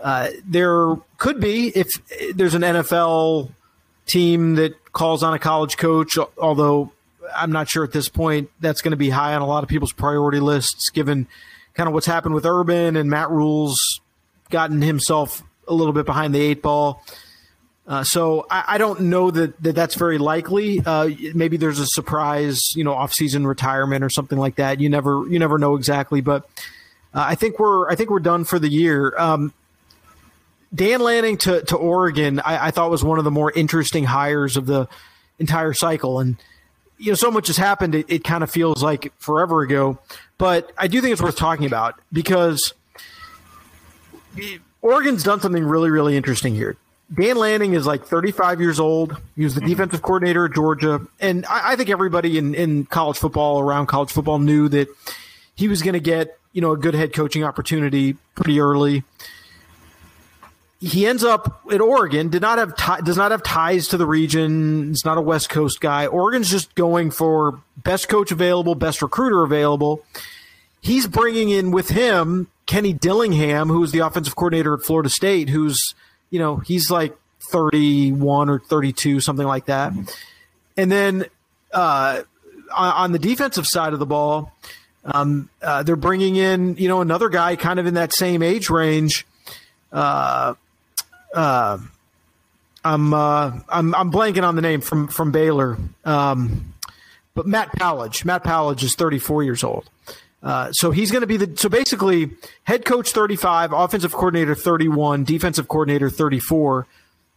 [0.00, 1.88] Uh, there could be if
[2.34, 3.50] there's an NFL
[4.06, 6.92] team that calls on a college coach, although
[7.34, 9.68] I'm not sure at this point that's going to be high on a lot of
[9.68, 11.26] people's priority lists, given
[11.74, 14.00] kind of what's happened with Urban and Matt Rhule's
[14.50, 17.02] gotten himself a little bit behind the eight ball.
[17.86, 20.82] Uh, so I, I, don't know that, that that's very likely.
[20.84, 24.78] Uh, maybe there's a surprise, you know, off-season retirement or something like that.
[24.78, 26.44] You never you never know exactly, but
[27.14, 29.14] uh, I think we're I think we're done for the year.
[29.16, 29.54] Um,
[30.74, 34.56] Dan Lanning to, to Oregon, I, I, thought was one of the more interesting hires
[34.56, 34.86] of the
[35.38, 36.20] entire cycle.
[36.20, 36.36] And,
[36.98, 39.98] you know, so much has happened, it, it kind of feels like forever ago.
[40.36, 42.74] But I do think it's worth talking about because
[44.82, 46.76] Oregon's done something really, really interesting here.
[47.14, 49.16] Dan Lanning is like 35 years old.
[49.34, 49.70] He was the mm-hmm.
[49.70, 51.00] defensive coordinator at Georgia.
[51.18, 54.88] And I, I think everybody in, in college football, around college football, knew that
[55.54, 59.04] he was going to get, you know, a good head coaching opportunity pretty early
[60.80, 62.28] he ends up at Oregon.
[62.28, 64.88] Did not have t- does not have ties to the region.
[64.90, 66.06] He's not a West Coast guy.
[66.06, 70.04] Oregon's just going for best coach available, best recruiter available.
[70.80, 75.48] He's bringing in with him Kenny Dillingham, who is the offensive coordinator at Florida State.
[75.48, 75.94] Who's
[76.30, 77.16] you know he's like
[77.50, 79.92] thirty one or thirty two, something like that.
[80.76, 81.24] And then
[81.72, 82.22] uh,
[82.76, 84.52] on the defensive side of the ball,
[85.04, 88.70] um, uh, they're bringing in you know another guy kind of in that same age
[88.70, 89.26] range.
[89.92, 90.54] Uh,
[91.34, 91.78] uh,
[92.84, 96.74] I'm uh, I'm I'm blanking on the name from from Baylor, um,
[97.34, 98.24] but Matt Powledge.
[98.24, 99.88] Matt Powledge is 34 years old.
[100.42, 102.30] Uh, so he's going to be the so basically
[102.64, 106.86] head coach 35, offensive coordinator 31, defensive coordinator 34.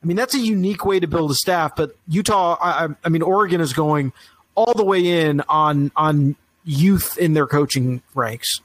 [0.04, 1.76] I mean that's a unique way to build a staff.
[1.76, 4.14] But Utah, I, I mean Oregon is going
[4.56, 8.62] all the way in on on youth in their coaching ranks.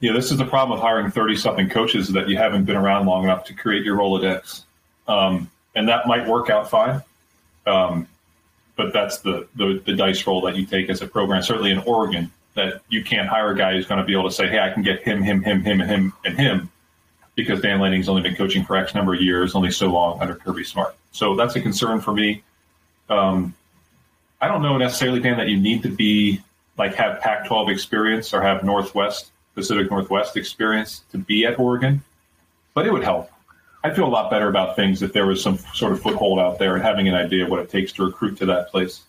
[0.00, 3.06] Yeah, this is the problem with hiring 30 something coaches that you haven't been around
[3.06, 4.64] long enough to create your Rolodex.
[5.08, 7.02] Um, and that might work out fine.
[7.66, 8.06] Um,
[8.76, 11.78] but that's the, the, the, dice roll that you take as a program, certainly in
[11.80, 14.60] Oregon, that you can't hire a guy who's going to be able to say, hey,
[14.60, 16.70] I can get him, him, him, him, and him, and him,
[17.34, 20.36] because Dan Lanning's only been coaching for X number of years, only so long under
[20.36, 20.94] Kirby Smart.
[21.10, 22.42] So that's a concern for me.
[23.08, 23.54] Um,
[24.40, 26.40] I don't know necessarily, Dan, that you need to be
[26.78, 32.02] like have Pac 12 experience or have Northwest Pacific Northwest experience to be at Oregon,
[32.74, 33.30] but it would help.
[33.82, 36.58] I'd feel a lot better about things if there was some sort of foothold out
[36.58, 39.02] there and having an idea of what it takes to recruit to that place.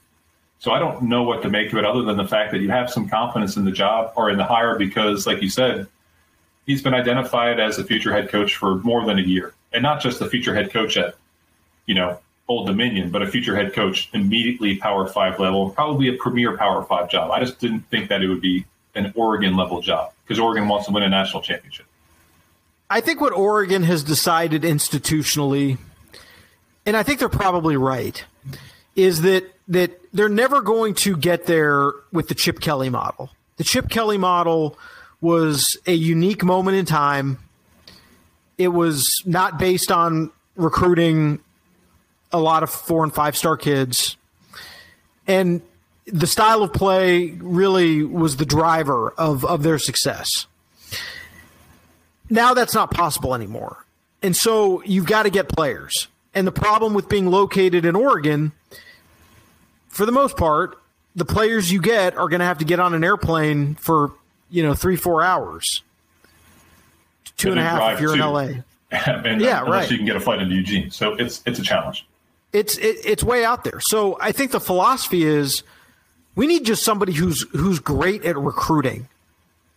[0.59, 2.69] So I don't know what to make of it other than the fact that you
[2.69, 5.87] have some confidence in the job or in the hire because, like you said,
[6.65, 9.53] he's been identified as a future head coach for more than a year.
[9.71, 11.15] And not just the future head coach at,
[11.85, 16.13] you know, Old Dominion, but a future head coach immediately Power Five level, probably a
[16.13, 17.31] premier Power Five job.
[17.31, 20.87] I just didn't think that it would be an Oregon level job because Oregon wants
[20.87, 21.85] to win a national championship.
[22.89, 25.77] I think what Oregon has decided institutionally,
[26.85, 28.23] and I think they're probably right,
[28.95, 33.29] is that that they're never going to get there with the Chip Kelly model.
[33.57, 34.77] The Chip Kelly model
[35.21, 37.37] was a unique moment in time.
[38.57, 41.39] It was not based on recruiting
[42.31, 44.17] a lot of four and five star kids.
[45.27, 45.61] And
[46.11, 50.47] the style of play really was the driver of, of their success.
[52.29, 53.85] Now that's not possible anymore.
[54.21, 56.07] And so you've got to get players.
[56.33, 58.51] And the problem with being located in Oregon,
[59.87, 60.77] for the most part,
[61.15, 64.11] the players you get are going to have to get on an airplane for,
[64.49, 65.81] you know, three, four hours.
[67.37, 68.21] Two and a half if you're too.
[68.21, 68.47] in LA.
[68.91, 69.91] and Yeah, unless right.
[69.91, 70.91] you can get a flight into Eugene.
[70.91, 72.05] So it's it's a challenge.
[72.53, 73.79] it's it, it's way out there.
[73.79, 75.63] So I think the philosophy is
[76.39, 79.09] we need just somebody who's who's great at recruiting,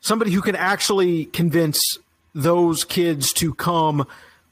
[0.01, 1.99] somebody who can actually convince
[2.37, 4.07] those kids to come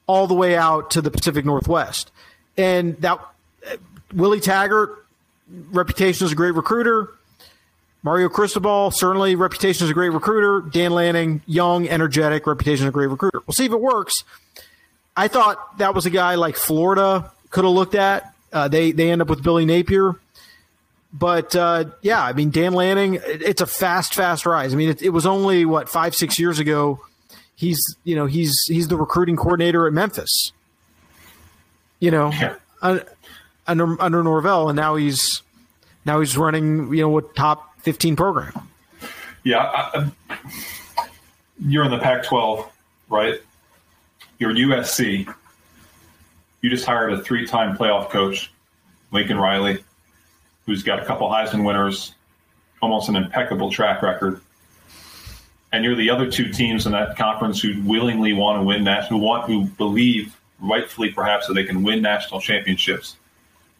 [0.09, 2.11] all the way out to the Pacific Northwest,
[2.57, 3.21] and that
[4.13, 5.07] Willie Taggart
[5.71, 7.11] reputation as a great recruiter.
[8.03, 10.69] Mario Cristobal, certainly reputation as a great recruiter.
[10.69, 13.39] Dan Lanning, young, energetic, reputation as a great recruiter.
[13.47, 14.25] We'll see if it works.
[15.17, 18.35] I thought that was a guy like Florida could have looked at.
[18.53, 20.17] Uh, they they end up with Billy Napier,
[21.13, 23.15] but uh, yeah, I mean Dan Lanning.
[23.15, 24.73] it- It's a fast, fast rise.
[24.73, 27.01] I mean, it, it was only what five, six years ago.
[27.57, 30.53] He's you know he's he's the recruiting coordinator at Memphis.
[31.99, 32.55] You know, Yeah.
[33.67, 35.43] under under Norvell, and now he's
[36.07, 38.53] now he's running you know a top fifteen program.
[39.43, 40.39] Yeah, I, I,
[41.59, 42.67] you're in the Pac-12,
[43.09, 43.41] right?
[44.39, 45.33] You're USC.
[46.63, 48.51] You just hired a three-time playoff coach,
[49.13, 49.83] Lincoln Riley,
[50.67, 52.15] who's got a couple Heisman winners,
[52.83, 54.41] almost an impeccable track record.
[55.73, 59.07] And you're the other two teams in that conference who willingly want to win that,
[59.07, 63.17] who want, who believe, rightfully perhaps, that they can win national championships.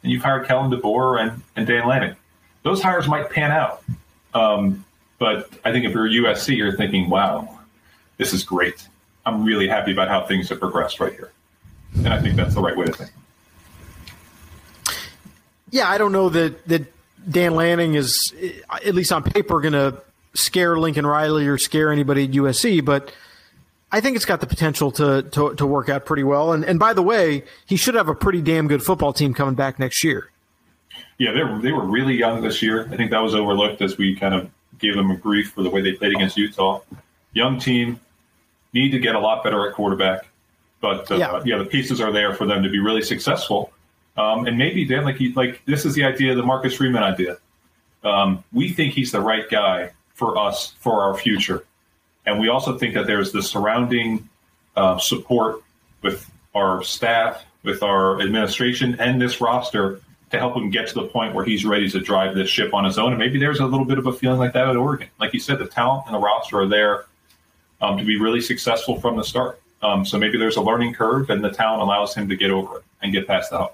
[0.03, 2.17] And you've hired Kalen DeBoer and, and Dan Lanning.
[2.63, 3.83] Those hires might pan out.
[4.35, 4.85] Um,
[5.19, 7.59] but I think if you're USC, you're thinking, wow,
[8.17, 8.89] this is great.
[9.27, 11.33] I'm really happy about how things have progressed right here.
[11.97, 13.11] And I think that's the right way to think.
[15.71, 16.93] Yeah, I don't know that that
[17.29, 18.33] Dan Lanning is
[18.71, 20.01] at least on paper going to
[20.35, 23.13] scare Lincoln Riley or scare anybody at USC, but
[23.93, 26.53] I think it's got the potential to to, to work out pretty well.
[26.53, 29.55] And and by the way, he should have a pretty damn good football team coming
[29.55, 30.31] back next year.
[31.19, 32.89] Yeah, they were, they were really young this year.
[32.91, 35.69] I think that was overlooked as we kind of gave them a grief for the
[35.69, 36.81] way they played against Utah.
[37.35, 38.01] Young team,
[38.73, 40.27] need to get a lot better at quarterback.
[40.81, 41.43] But uh, Yeah.
[41.45, 41.59] yeah.
[41.59, 43.71] the pieces are there for them to be really successful.
[44.21, 47.39] Um, and maybe Dan, like he, like this is the idea, the Marcus Freeman idea.
[48.05, 51.65] Um, we think he's the right guy for us for our future,
[52.27, 54.29] and we also think that there's the surrounding
[54.77, 55.63] uh, support
[56.03, 60.01] with our staff, with our administration, and this roster
[60.31, 62.85] to help him get to the point where he's ready to drive this ship on
[62.85, 63.13] his own.
[63.13, 65.09] And maybe there's a little bit of a feeling like that at Oregon.
[65.19, 67.07] Like you said, the talent and the roster are there
[67.81, 69.61] um, to be really successful from the start.
[69.83, 72.79] Um, so maybe there's a learning curve, and the talent allows him to get over
[72.79, 73.73] it and get past the hump.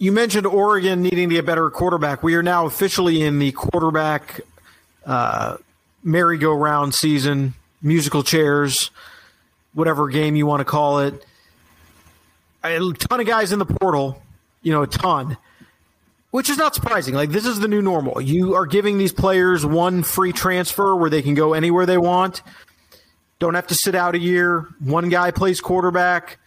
[0.00, 2.22] You mentioned Oregon needing to get better quarterback.
[2.22, 4.40] We are now officially in the quarterback
[5.04, 5.56] uh,
[6.04, 8.92] merry-go-round season, musical chairs,
[9.74, 11.14] whatever game you want to call it.
[12.62, 14.22] A ton of guys in the portal,
[14.62, 15.36] you know, a ton,
[16.30, 17.14] which is not surprising.
[17.14, 18.20] Like this is the new normal.
[18.20, 22.42] You are giving these players one free transfer where they can go anywhere they want.
[23.40, 24.68] Don't have to sit out a year.
[24.78, 26.38] One guy plays quarterback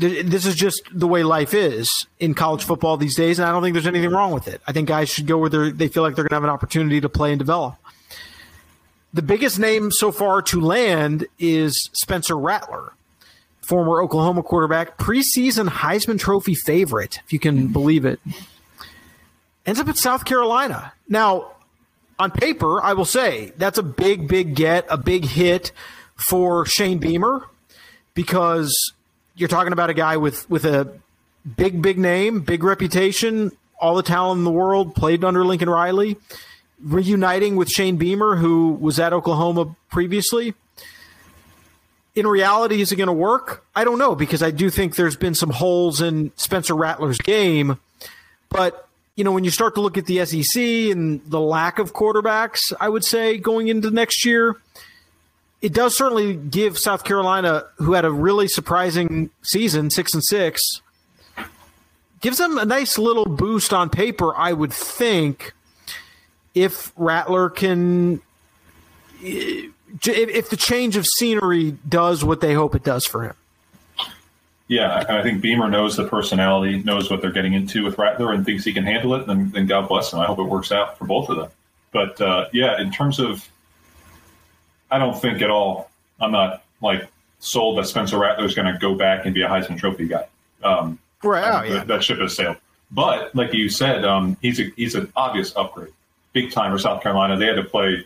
[0.00, 3.62] this is just the way life is in college football these days, and I don't
[3.62, 4.60] think there's anything wrong with it.
[4.66, 6.50] I think guys should go where they're- they feel like they're going to have an
[6.50, 7.76] opportunity to play and develop.
[9.12, 12.92] The biggest name so far to land is Spencer Rattler,
[13.60, 17.72] former Oklahoma quarterback, preseason Heisman Trophy favorite, if you can mm-hmm.
[17.72, 18.20] believe it.
[19.66, 20.92] Ends up at South Carolina.
[21.08, 21.52] Now,
[22.18, 25.72] on paper, I will say that's a big, big get, a big hit
[26.16, 27.46] for Shane Beamer
[28.14, 28.72] because
[29.40, 30.92] you're talking about a guy with with a
[31.56, 36.18] big, big name, big reputation, all the talent in the world, played under Lincoln Riley,
[36.82, 40.54] reuniting with Shane Beamer, who was at Oklahoma previously.
[42.14, 43.64] In reality, is it going to work?
[43.74, 47.78] I don't know because I do think there's been some holes in Spencer Rattler's game.
[48.48, 51.94] But, you know, when you start to look at the SEC and the lack of
[51.94, 54.56] quarterbacks, I would say going into next year,
[55.62, 60.80] it does certainly give South Carolina, who had a really surprising season, six and six,
[62.20, 65.52] gives them a nice little boost on paper, I would think,
[66.54, 68.20] if Rattler can,
[69.22, 69.70] if,
[70.06, 73.34] if the change of scenery does what they hope it does for him.
[74.66, 78.46] Yeah, I think Beamer knows the personality, knows what they're getting into with Rattler, and
[78.46, 79.26] thinks he can handle it.
[79.26, 80.20] Then, then God bless him.
[80.20, 81.50] I hope it works out for both of them.
[81.90, 83.48] But uh, yeah, in terms of,
[84.90, 85.90] I don't think at all.
[86.20, 87.06] I'm not like
[87.38, 90.26] sold that Spencer Rattler is going to go back and be a Heisman Trophy guy.
[90.62, 91.44] Um, Right.
[91.44, 91.84] Oh, that- yeah.
[91.84, 92.56] that ship has sailed.
[92.90, 95.92] But like you said, um, he's a he's an obvious upgrade,
[96.32, 97.36] big time for South Carolina.
[97.36, 98.04] They had to play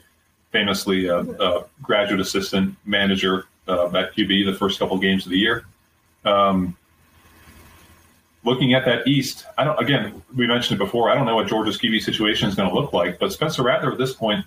[0.52, 5.38] famously a, a graduate assistant manager uh, at QB the first couple games of the
[5.38, 5.64] year.
[6.26, 6.76] Um,
[8.44, 9.78] looking at that East, I don't.
[9.80, 11.10] Again, we mentioned it before.
[11.10, 13.92] I don't know what Georgia's QB situation is going to look like, but Spencer Rattler
[13.92, 14.44] at this point,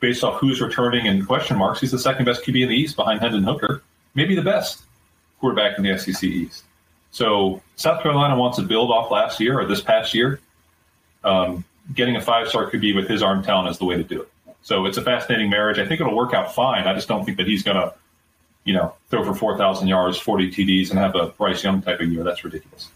[0.00, 2.96] based off who's returning and question marks, he's the second best QB in the East
[2.96, 3.82] behind Hendon Hooker,
[4.14, 4.82] maybe the best
[5.40, 6.64] quarterback in the SEC East.
[7.10, 10.40] So South Carolina wants to build off last year or this past year.
[11.24, 11.64] Um,
[11.94, 14.28] getting a five star QB with his arm talent is the way to do it.
[14.62, 15.78] So it's a fascinating marriage.
[15.78, 16.86] I think it'll work out fine.
[16.86, 17.92] I just don't think that he's going to,
[18.64, 22.10] you know, throw for 4,000 yards, 40 TDs, and have a Bryce Young type of
[22.10, 22.22] year.
[22.22, 22.88] That's ridiculous.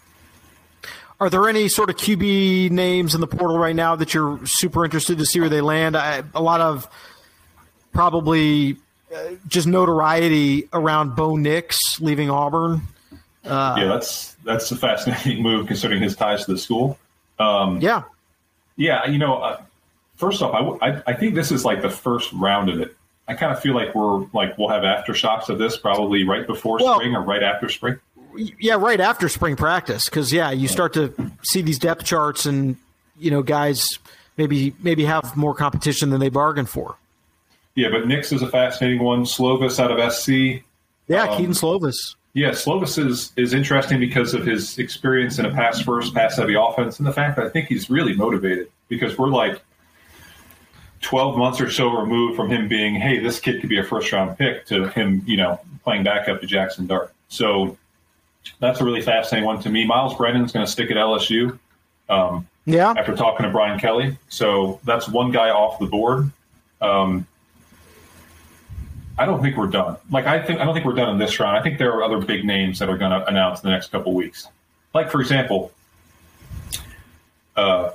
[1.19, 4.85] Are there any sort of QB names in the portal right now that you're super
[4.85, 5.97] interested to see where they land?
[5.97, 6.87] I, a lot of
[7.91, 8.77] probably
[9.13, 12.81] uh, just notoriety around Bo Nix leaving Auburn.
[13.43, 16.99] Uh, yeah, that's that's a fascinating move considering his ties to the school.
[17.39, 18.03] Um, yeah,
[18.75, 19.07] yeah.
[19.07, 19.61] You know, uh,
[20.17, 22.95] first off, I, w- I, I think this is like the first round of it.
[23.27, 26.77] I kind of feel like we're like we'll have aftershocks of this probably right before
[26.79, 27.99] well, spring or right after spring.
[28.37, 31.13] Yeah, right after spring practice because yeah, you start to
[31.43, 32.77] see these depth charts and
[33.17, 33.99] you know guys
[34.37, 36.95] maybe maybe have more competition than they bargained for.
[37.75, 39.23] Yeah, but Nix is a fascinating one.
[39.23, 40.63] Slovis out of SC.
[41.07, 42.15] Yeah, um, Kedon Slovis.
[42.33, 46.55] Yeah, Slovis is, is interesting because of his experience in a pass first, pass heavy
[46.55, 49.61] offense, and the fact that I think he's really motivated because we're like
[51.01, 54.11] 12 months or so removed from him being, hey, this kid could be a first
[54.11, 57.13] round pick, to him, you know, playing back up to Jaxson Dart.
[57.29, 57.77] So
[58.59, 59.85] that's a really fascinating one to me.
[59.85, 61.57] Myles Brennan's going to stick at LSU.
[62.09, 62.93] Um, yeah.
[62.97, 66.31] After talking to Brian Kelly, so that's one guy off the board.
[66.81, 67.25] Um,
[69.17, 69.97] I don't think we're done.
[70.11, 71.57] Like I think I don't think we're done in this round.
[71.57, 73.91] I think there are other big names that are going to announce in the next
[73.91, 74.47] couple weeks.
[74.93, 75.71] Like for example,
[77.55, 77.91] uh,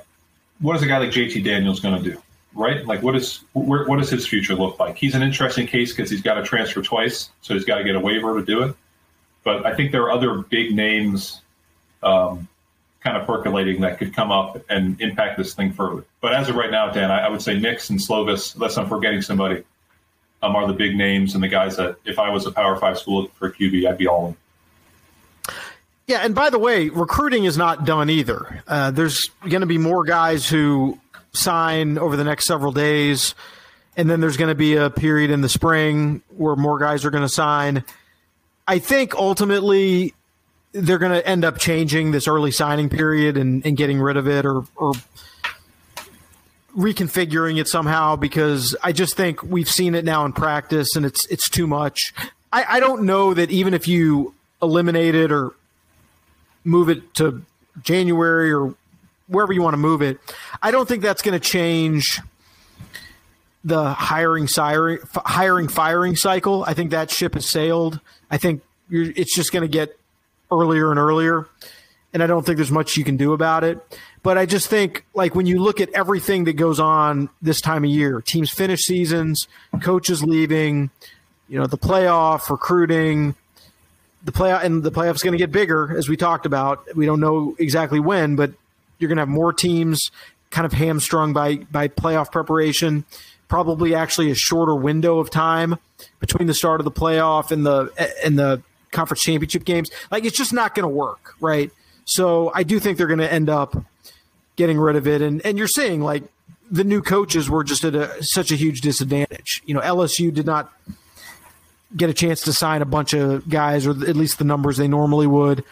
[0.59, 2.21] what is a guy like JT Daniels going to do?
[2.53, 2.85] Right?
[2.85, 4.97] Like what is where, what does his future look like?
[4.97, 7.95] He's an interesting case because he's got to transfer twice, so he's got to get
[7.95, 8.75] a waiver to do it.
[9.43, 11.41] But I think there are other big names
[12.01, 12.47] um,
[13.01, 16.05] kind of percolating that could come up and impact this thing further.
[16.21, 18.87] But as of right now, Dan, I, I would say Nix and Slovis, unless I'm
[18.87, 19.63] forgetting somebody
[20.41, 22.97] um, are the big names and the guys that if I was a Power Five
[22.99, 24.37] school for QB, I'd be all in.
[26.07, 28.61] Yeah, and by the way, recruiting is not done either.
[28.67, 30.99] Uh, there's going to be more guys who
[31.31, 33.35] sign over the next several days,
[33.95, 37.09] and then there's going to be a period in the spring where more guys are
[37.09, 37.85] going to sign.
[38.67, 40.13] I think ultimately
[40.71, 44.27] they're going to end up changing this early signing period and, and getting rid of
[44.27, 44.93] it or, or
[46.75, 51.25] reconfiguring it somehow because I just think we've seen it now in practice and it's
[51.27, 52.13] it's too much.
[52.51, 55.51] I, I don't know that even if you eliminate it or
[56.63, 57.43] move it to
[57.81, 58.73] January or
[59.27, 60.19] wherever you want to move it,
[60.61, 62.19] I don't think that's going to change
[63.63, 66.63] the hiring hiring firing cycle.
[66.65, 67.99] I think that ship has sailed.
[68.29, 69.97] I think it's just going to get
[70.51, 71.47] earlier and earlier,
[72.13, 73.79] and I don't think there's much you can do about it.
[74.21, 77.83] But I just think, like, when you look at everything that goes on this time
[77.83, 79.47] of year, teams finish seasons,
[79.81, 80.91] coaches leaving,
[81.49, 83.35] you know, the playoff, recruiting,
[84.23, 86.95] the playoff, and the playoff's going to get bigger, as we talked about.
[86.95, 88.51] We don't know exactly when, but
[88.97, 90.09] you're going to have more teams
[90.51, 93.03] kind of hamstrung by by playoff preparation.
[93.53, 95.77] Probably actually a shorter window of time
[96.19, 97.91] between the start of the playoff and the
[98.25, 99.91] and the conference championship games.
[100.09, 101.69] Like it's just not going to work, right?
[102.05, 103.77] So I do think they're going to end up
[104.55, 105.21] getting rid of it.
[105.21, 106.23] And and you're saying like
[106.71, 109.61] the new coaches were just at a, such a huge disadvantage.
[109.67, 110.73] You know, LSU did not
[111.95, 114.87] get a chance to sign a bunch of guys, or at least the numbers they
[114.87, 115.63] normally would.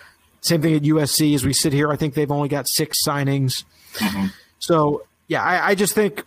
[0.41, 1.34] Same thing at USC.
[1.34, 3.63] As we sit here, I think they've only got six signings.
[3.95, 4.27] Mm-hmm.
[4.59, 6.25] So yeah, I, I just think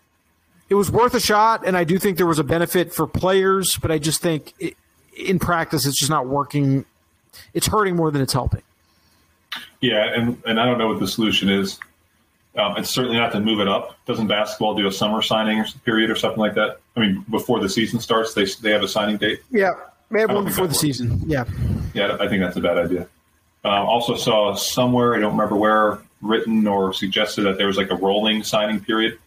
[0.74, 3.76] it was worth a shot, and I do think there was a benefit for players,
[3.76, 4.76] but I just think it,
[5.16, 6.84] in practice it's just not working.
[7.52, 8.62] It's hurting more than it's helping.
[9.80, 11.78] Yeah, and and I don't know what the solution is.
[12.56, 13.96] Um, it's certainly not to move it up.
[14.04, 16.80] Doesn't basketball do a summer signing period or something like that?
[16.96, 19.42] I mean, before the season starts, they they have a signing date.
[19.52, 19.74] Yeah,
[20.10, 21.22] they have one before the season.
[21.24, 21.44] Yeah,
[21.94, 23.02] yeah, I think that's a bad idea.
[23.62, 27.92] Um, also saw somewhere I don't remember where written or suggested that there was like
[27.92, 29.20] a rolling signing period.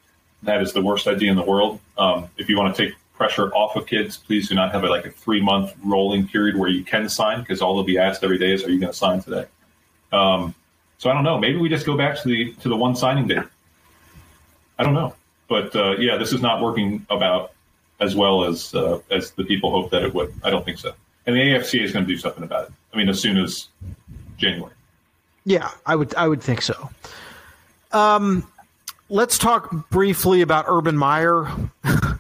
[0.44, 1.80] That is the worst idea in the world.
[1.98, 4.88] Um, if you want to take pressure off of kids, please do not have a,
[4.88, 8.24] like a three month rolling period where you can sign because all they'll be asked
[8.24, 9.46] every day is, "Are you going to sign today?"
[10.12, 10.54] Um,
[10.98, 11.38] so I don't know.
[11.38, 13.44] Maybe we just go back to the to the one signing date.
[14.80, 15.16] I don't know,
[15.48, 17.54] but uh, yeah, this is not working about
[18.00, 20.34] as well as uh, as the people hope that it would.
[20.44, 20.94] I don't think so.
[21.26, 22.74] And the AFC is going to do something about it.
[22.94, 23.68] I mean, as soon as
[24.38, 24.74] January.
[25.46, 26.90] Yeah, I would I would think so.
[27.92, 28.48] Um,
[29.10, 31.48] let's talk briefly about Urban Meyer.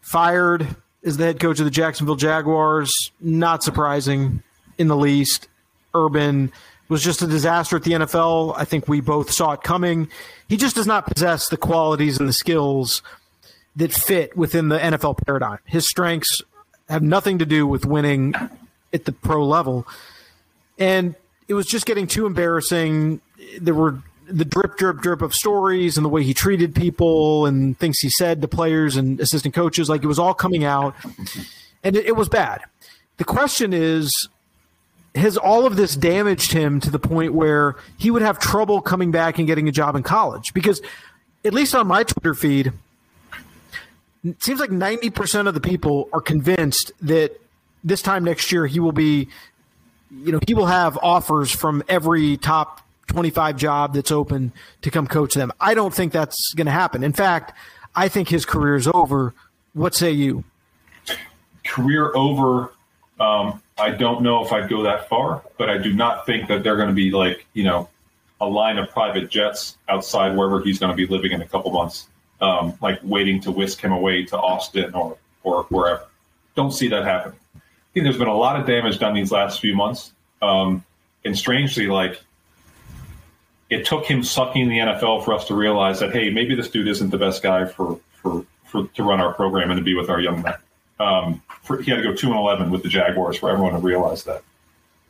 [0.00, 0.66] Fired
[1.04, 2.92] as the head coach of the Jacksonville Jaguars.
[3.20, 4.42] Not surprising
[4.78, 5.48] in the least.
[5.94, 6.52] Urban
[6.88, 8.54] was just a disaster at the NFL.
[8.56, 10.08] I think we both saw it coming.
[10.48, 13.02] He just does not possess the qualities and the skills
[13.76, 15.58] that fit within the NFL paradigm.
[15.64, 16.42] His strengths
[16.88, 18.34] have nothing to do with winning
[18.92, 19.86] at the pro level.
[20.78, 21.14] And
[21.46, 23.20] it was just getting too embarrassing.
[23.60, 27.78] There were the drip, drip, drip of stories and the way he treated people and
[27.78, 29.88] things he said to players and assistant coaches.
[29.88, 30.94] Like it was all coming out,
[31.82, 32.62] and it, it was bad.
[33.16, 34.12] The question is,
[35.14, 39.10] has all of this damaged him to the point where he would have trouble coming
[39.10, 40.54] back and getting a job in college?
[40.54, 40.80] Because,
[41.44, 42.72] at least on my Twitter feed,
[44.24, 47.40] it seems like 90% of the people are convinced that
[47.82, 49.28] this time next year he will be,
[50.10, 54.52] you know, he will have offers from every top 25 job that's open
[54.82, 55.52] to come coach them.
[55.60, 57.02] I don't think that's going to happen.
[57.02, 57.52] In fact,
[57.94, 59.34] I think his career is over.
[59.72, 60.44] What say you?
[61.66, 62.72] Career over.
[63.18, 66.62] Um, I don't know if I'd go that far, but I do not think that
[66.62, 67.88] they're going to be like, you know,
[68.40, 71.72] a line of private jets outside wherever he's going to be living in a couple
[71.72, 72.08] months,
[72.40, 76.06] um, like waiting to whisk him away to Austin or, or wherever.
[76.54, 77.38] Don't see that happening.
[77.56, 77.60] I
[77.94, 80.12] think there's been a lot of damage done these last few months.
[80.40, 80.84] Um,
[81.24, 82.22] and strangely, like
[83.70, 86.88] it took him sucking the NFL for us to realize that hey, maybe this dude
[86.88, 90.10] isn't the best guy for for, for to run our program and to be with
[90.10, 90.54] our young men.
[91.00, 93.78] Um, for, he had to go two and eleven with the Jaguars for everyone to
[93.78, 94.42] realize that.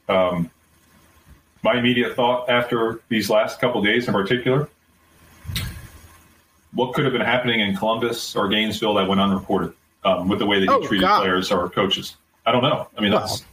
[0.08, 0.50] Um,
[1.62, 4.68] my immediate thought after these last couple days, in particular,
[6.72, 9.72] what could have been happening in Columbus or Gainesville that went unreported
[10.04, 11.20] um, with the way that he oh, treated God.
[11.20, 12.16] players or coaches?
[12.46, 12.88] I don't know.
[12.96, 13.44] I mean, that's.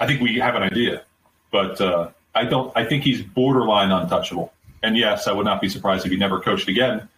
[0.00, 1.04] I think we have an idea,
[1.50, 1.80] but.
[1.80, 2.72] Uh, I don't.
[2.76, 4.52] I think he's borderline untouchable.
[4.82, 7.08] And yes, I would not be surprised if he never coached again.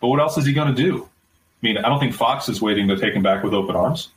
[0.00, 1.02] But what else is he going to do?
[1.04, 4.10] I mean, I don't think Fox is waiting to take him back with open arms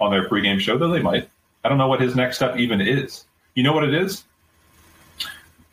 [0.00, 1.28] on their pregame show, though they might.
[1.64, 3.24] I don't know what his next step even is.
[3.54, 4.24] You know what it is?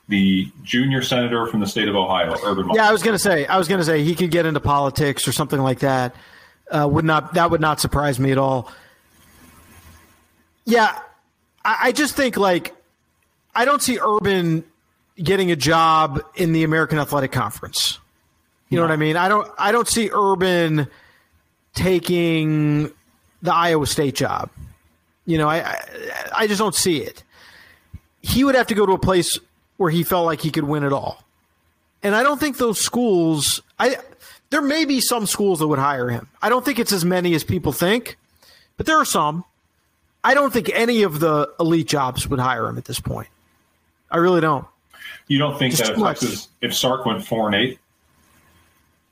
[0.07, 2.69] The junior senator from the state of Ohio, Urban.
[2.73, 3.45] Yeah, I was going to say.
[3.45, 6.15] I was going to say he could get into politics or something like that.
[6.69, 8.71] Uh, would not that would not surprise me at all.
[10.65, 10.99] Yeah,
[11.63, 12.74] I, I just think like
[13.55, 14.63] I don't see Urban
[15.17, 17.99] getting a job in the American Athletic Conference.
[18.69, 19.15] You know what I mean?
[19.15, 20.87] I don't I don't see Urban
[21.73, 22.91] taking
[23.41, 24.49] the Iowa State job.
[25.25, 25.81] You know, I, I,
[26.37, 27.23] I just don't see it.
[28.21, 29.39] He would have to go to a place
[29.77, 31.23] where he felt like he could win it all.
[32.03, 33.97] And I don't think those schools I
[34.49, 36.27] there may be some schools that would hire him.
[36.41, 38.17] I don't think it's as many as people think,
[38.77, 39.45] but there are some.
[40.23, 43.27] I don't think any of the elite jobs would hire him at this point.
[44.09, 44.65] I really don't.
[45.27, 47.79] You don't think Just that if Texas, if Sark went four and eight,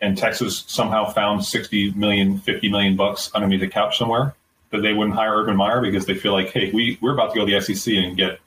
[0.02, 4.36] and Texas somehow found 60 million, 50 million bucks underneath the couch somewhere,
[4.72, 7.40] that they wouldn't hire Urban Meyer because they feel like, hey, we, we're about to
[7.40, 8.40] go to the SEC and get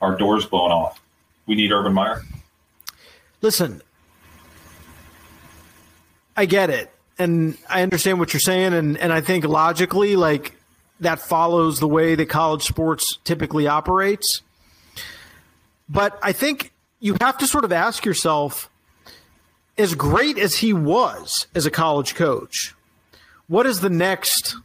[0.00, 1.02] our doors blown off.
[1.46, 2.22] We need Urban Meyer.
[3.42, 3.82] Listen,
[6.36, 6.90] I get it.
[7.18, 8.72] And I understand what you're saying.
[8.72, 10.56] And, and I think logically, like,
[11.00, 14.40] that follows the way that college sports typically operates.
[15.92, 18.70] But I think you have to sort of ask yourself
[19.76, 22.74] as great as he was as a college coach,
[23.46, 24.56] what does the next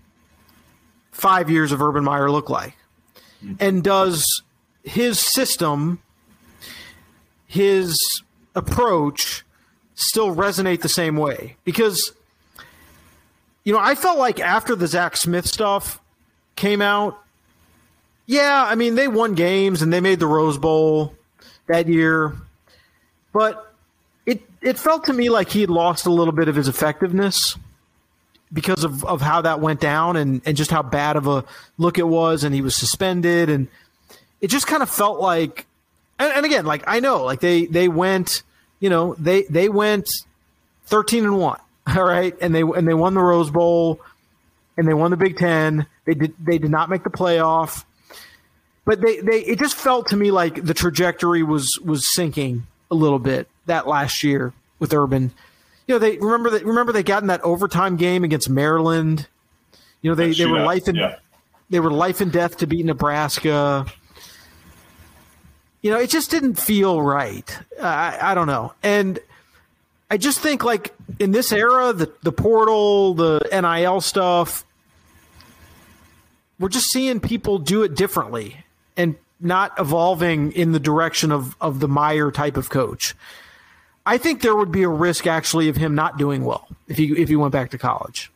[1.12, 2.76] five years of Urban Meyer look like?
[3.60, 4.26] And does
[4.84, 6.02] his system,
[7.46, 7.98] his
[8.56, 9.44] approach,
[9.96, 11.58] still resonate the same way?
[11.66, 12.14] Because,
[13.66, 16.00] you know, I felt like after the Zach Smith stuff
[16.56, 17.22] came out,
[18.26, 21.17] yeah, I mean, they won games and they made the Rose Bowl
[21.68, 22.36] that year,
[23.34, 23.74] but
[24.26, 27.58] it it felt to me like he had lost a little bit of his effectiveness
[28.52, 31.44] because of, of how that went down and, and just how bad of a
[31.78, 33.50] look it was and he was suspended.
[33.50, 33.68] And
[34.42, 35.66] it just kind of felt like
[36.20, 38.44] and, and again like I know like they they went
[38.80, 40.10] you know they they went
[40.86, 41.60] 13 and 1
[41.96, 42.36] all right?
[42.42, 44.02] And they and they won the Rose Bowl
[44.78, 47.84] and they won the Big 10 they did they did not make the playoff
[48.88, 52.96] but they, they it just felt to me like the trajectory was was sinking a
[52.96, 55.32] little bit that last year with Urban.
[55.88, 59.28] You know, they remember that remember they got in that overtime game against Maryland.
[60.02, 61.18] You know, they, they were life and yeah.
[61.70, 63.86] they were life and death to beat Nebraska.
[65.82, 67.60] You know, it just didn't feel right.
[67.82, 68.74] I, I don't know.
[68.84, 69.20] And
[70.10, 74.66] I just think like in this era, the the portal, the NIL stuff,
[76.58, 78.64] we're just seeing people do it differently
[78.98, 83.16] and not evolving in the direction of, of the Meyer type of coach.
[84.06, 87.12] I think there would be a risk actually of him not doing well if he
[87.22, 88.32] if he went back to college.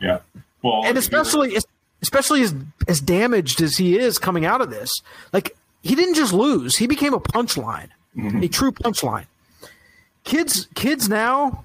[0.00, 0.20] Yeah.
[0.62, 1.58] Well, and especially
[2.00, 2.54] especially as
[2.88, 4.90] as damaged as he is coming out of this.
[5.32, 7.88] Like he didn't just lose, he became a punchline.
[8.16, 8.44] Mm-hmm.
[8.44, 9.26] A true punchline.
[10.24, 11.64] Kids kids now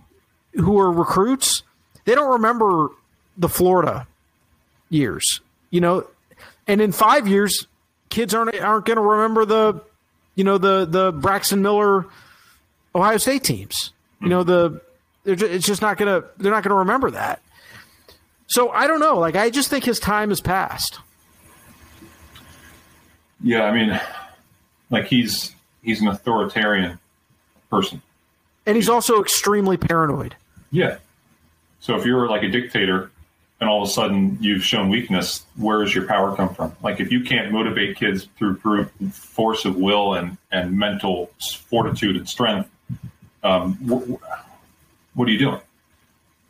[0.53, 1.63] who are recruits
[2.05, 2.89] they don't remember
[3.37, 4.07] the Florida
[4.89, 5.39] years,
[5.69, 6.05] you know,
[6.67, 7.67] and in five years,
[8.11, 9.81] kids aren't aren't going to remember the,
[10.35, 12.05] you know, the the Braxton Miller,
[12.93, 13.91] Ohio State teams.
[14.21, 14.81] You know the,
[15.25, 17.41] just, it's just not gonna they're not gonna remember that.
[18.45, 19.17] So I don't know.
[19.17, 20.99] Like I just think his time has passed.
[23.41, 23.99] Yeah, I mean,
[24.91, 26.99] like he's he's an authoritarian
[27.71, 28.03] person,
[28.67, 30.35] and he's also extremely paranoid.
[30.69, 30.97] Yeah.
[31.79, 33.09] So if you're like a dictator
[33.61, 36.75] and all of a sudden you've shown weakness, where does your power come from?
[36.83, 41.31] Like if you can't motivate kids through brute force of will and, and mental
[41.69, 42.69] fortitude and strength,
[43.43, 44.19] um, wh-
[45.15, 45.61] what are you doing?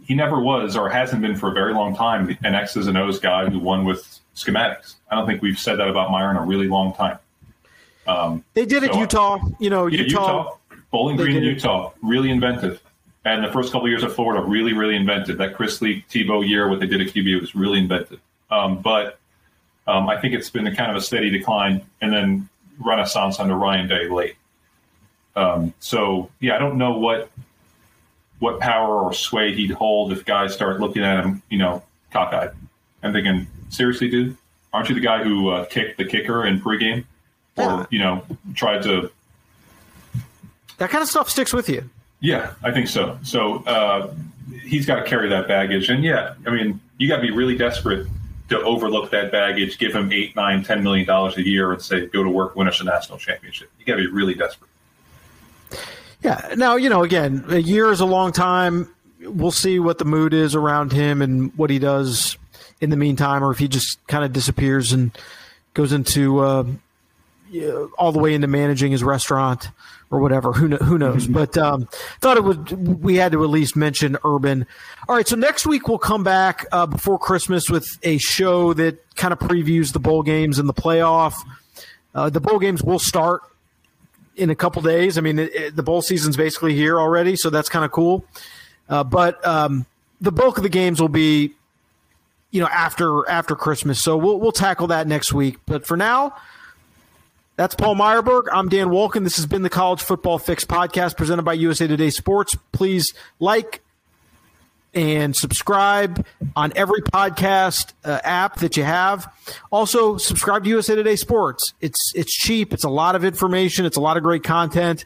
[0.07, 3.19] He never was or hasn't been for a very long time an X's and O's
[3.19, 4.95] guy who won with schematics.
[5.09, 7.19] I don't think we've said that about Meyer in a really long time.
[8.07, 10.57] Um, they did it so, Utah, you know, Utah, Utah,
[10.91, 12.81] Bowling Green, Utah, really inventive.
[13.23, 16.47] And the first couple of years of Florida, really, really invented That Chris Leak Tebow
[16.47, 18.19] year, what they did at QB was really invented.
[18.49, 19.19] Um, but
[19.87, 22.49] um, I think it's been a kind of a steady decline and then
[22.79, 24.35] renaissance under Ryan Day late.
[25.35, 27.29] Um, so yeah, I don't know what
[28.39, 32.51] what power or sway he'd hold if guys start looking at him, you know, cockeyed
[33.03, 34.35] and thinking, seriously, dude,
[34.73, 37.05] aren't you the guy who uh, kicked the kicker in pregame,
[37.55, 37.85] or yeah.
[37.91, 38.23] you know,
[38.55, 39.11] tried to?
[40.79, 41.89] That kind of stuff sticks with you.
[42.21, 43.17] Yeah, I think so.
[43.23, 44.13] So uh,
[44.63, 47.57] he's got to carry that baggage, and yeah, I mean, you got to be really
[47.57, 48.07] desperate
[48.49, 52.05] to overlook that baggage, give him eight, nine, ten million dollars a year, and say,
[52.05, 54.69] "Go to work, win us a national championship." You got to be really desperate.
[56.21, 56.53] Yeah.
[56.55, 58.93] Now you know, again, a year is a long time.
[59.21, 62.37] We'll see what the mood is around him and what he does
[62.79, 65.11] in the meantime, or if he just kind of disappears and
[65.73, 66.65] goes into uh,
[67.97, 69.69] all the way into managing his restaurant
[70.11, 70.51] or whatever.
[70.51, 71.27] Who who knows?
[71.31, 71.87] But um,
[72.19, 73.03] thought it would.
[73.03, 74.67] We had to at least mention Urban.
[75.07, 78.99] All right, so next week we'll come back uh, before Christmas with a show that
[79.15, 81.35] kind of previews the bowl games and the playoff.
[82.13, 83.41] Uh, the bowl games will start
[84.35, 85.17] in a couple days.
[85.17, 88.25] I mean, it, it, the bowl season's basically here already, so that's kind of cool.
[88.89, 89.85] Uh, but um,
[90.19, 91.53] the bulk of the games will be,
[92.51, 93.99] you know, after after Christmas.
[93.99, 95.57] So we'll we'll tackle that next week.
[95.65, 96.35] But for now.
[97.57, 98.43] That's Paul Myerberg.
[98.51, 99.23] I'm Dan Wolken.
[99.23, 102.55] This has been the College Football Fix podcast presented by USA Today Sports.
[102.71, 103.81] Please like
[104.93, 106.25] and subscribe
[106.55, 109.31] on every podcast uh, app that you have.
[109.69, 111.73] Also, subscribe to USA Today Sports.
[111.81, 112.73] It's it's cheap.
[112.73, 113.85] It's a lot of information.
[113.85, 115.05] It's a lot of great content,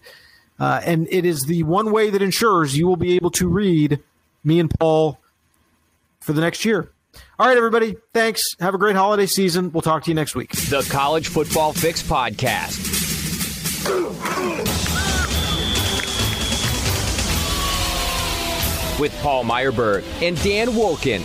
[0.59, 4.01] uh, and it is the one way that ensures you will be able to read
[4.43, 5.19] me and Paul
[6.21, 6.91] for the next year.
[7.37, 7.97] All right, everybody.
[8.13, 8.41] Thanks.
[8.59, 9.71] Have a great holiday season.
[9.71, 10.51] We'll talk to you next week.
[10.51, 12.93] The College Football Fix Podcast.
[18.97, 21.19] With Paul Myerberg and Dan Wolken.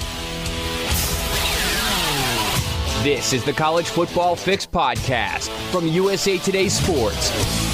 [3.04, 7.69] This is the College Football Fix Podcast from USA Today Sports.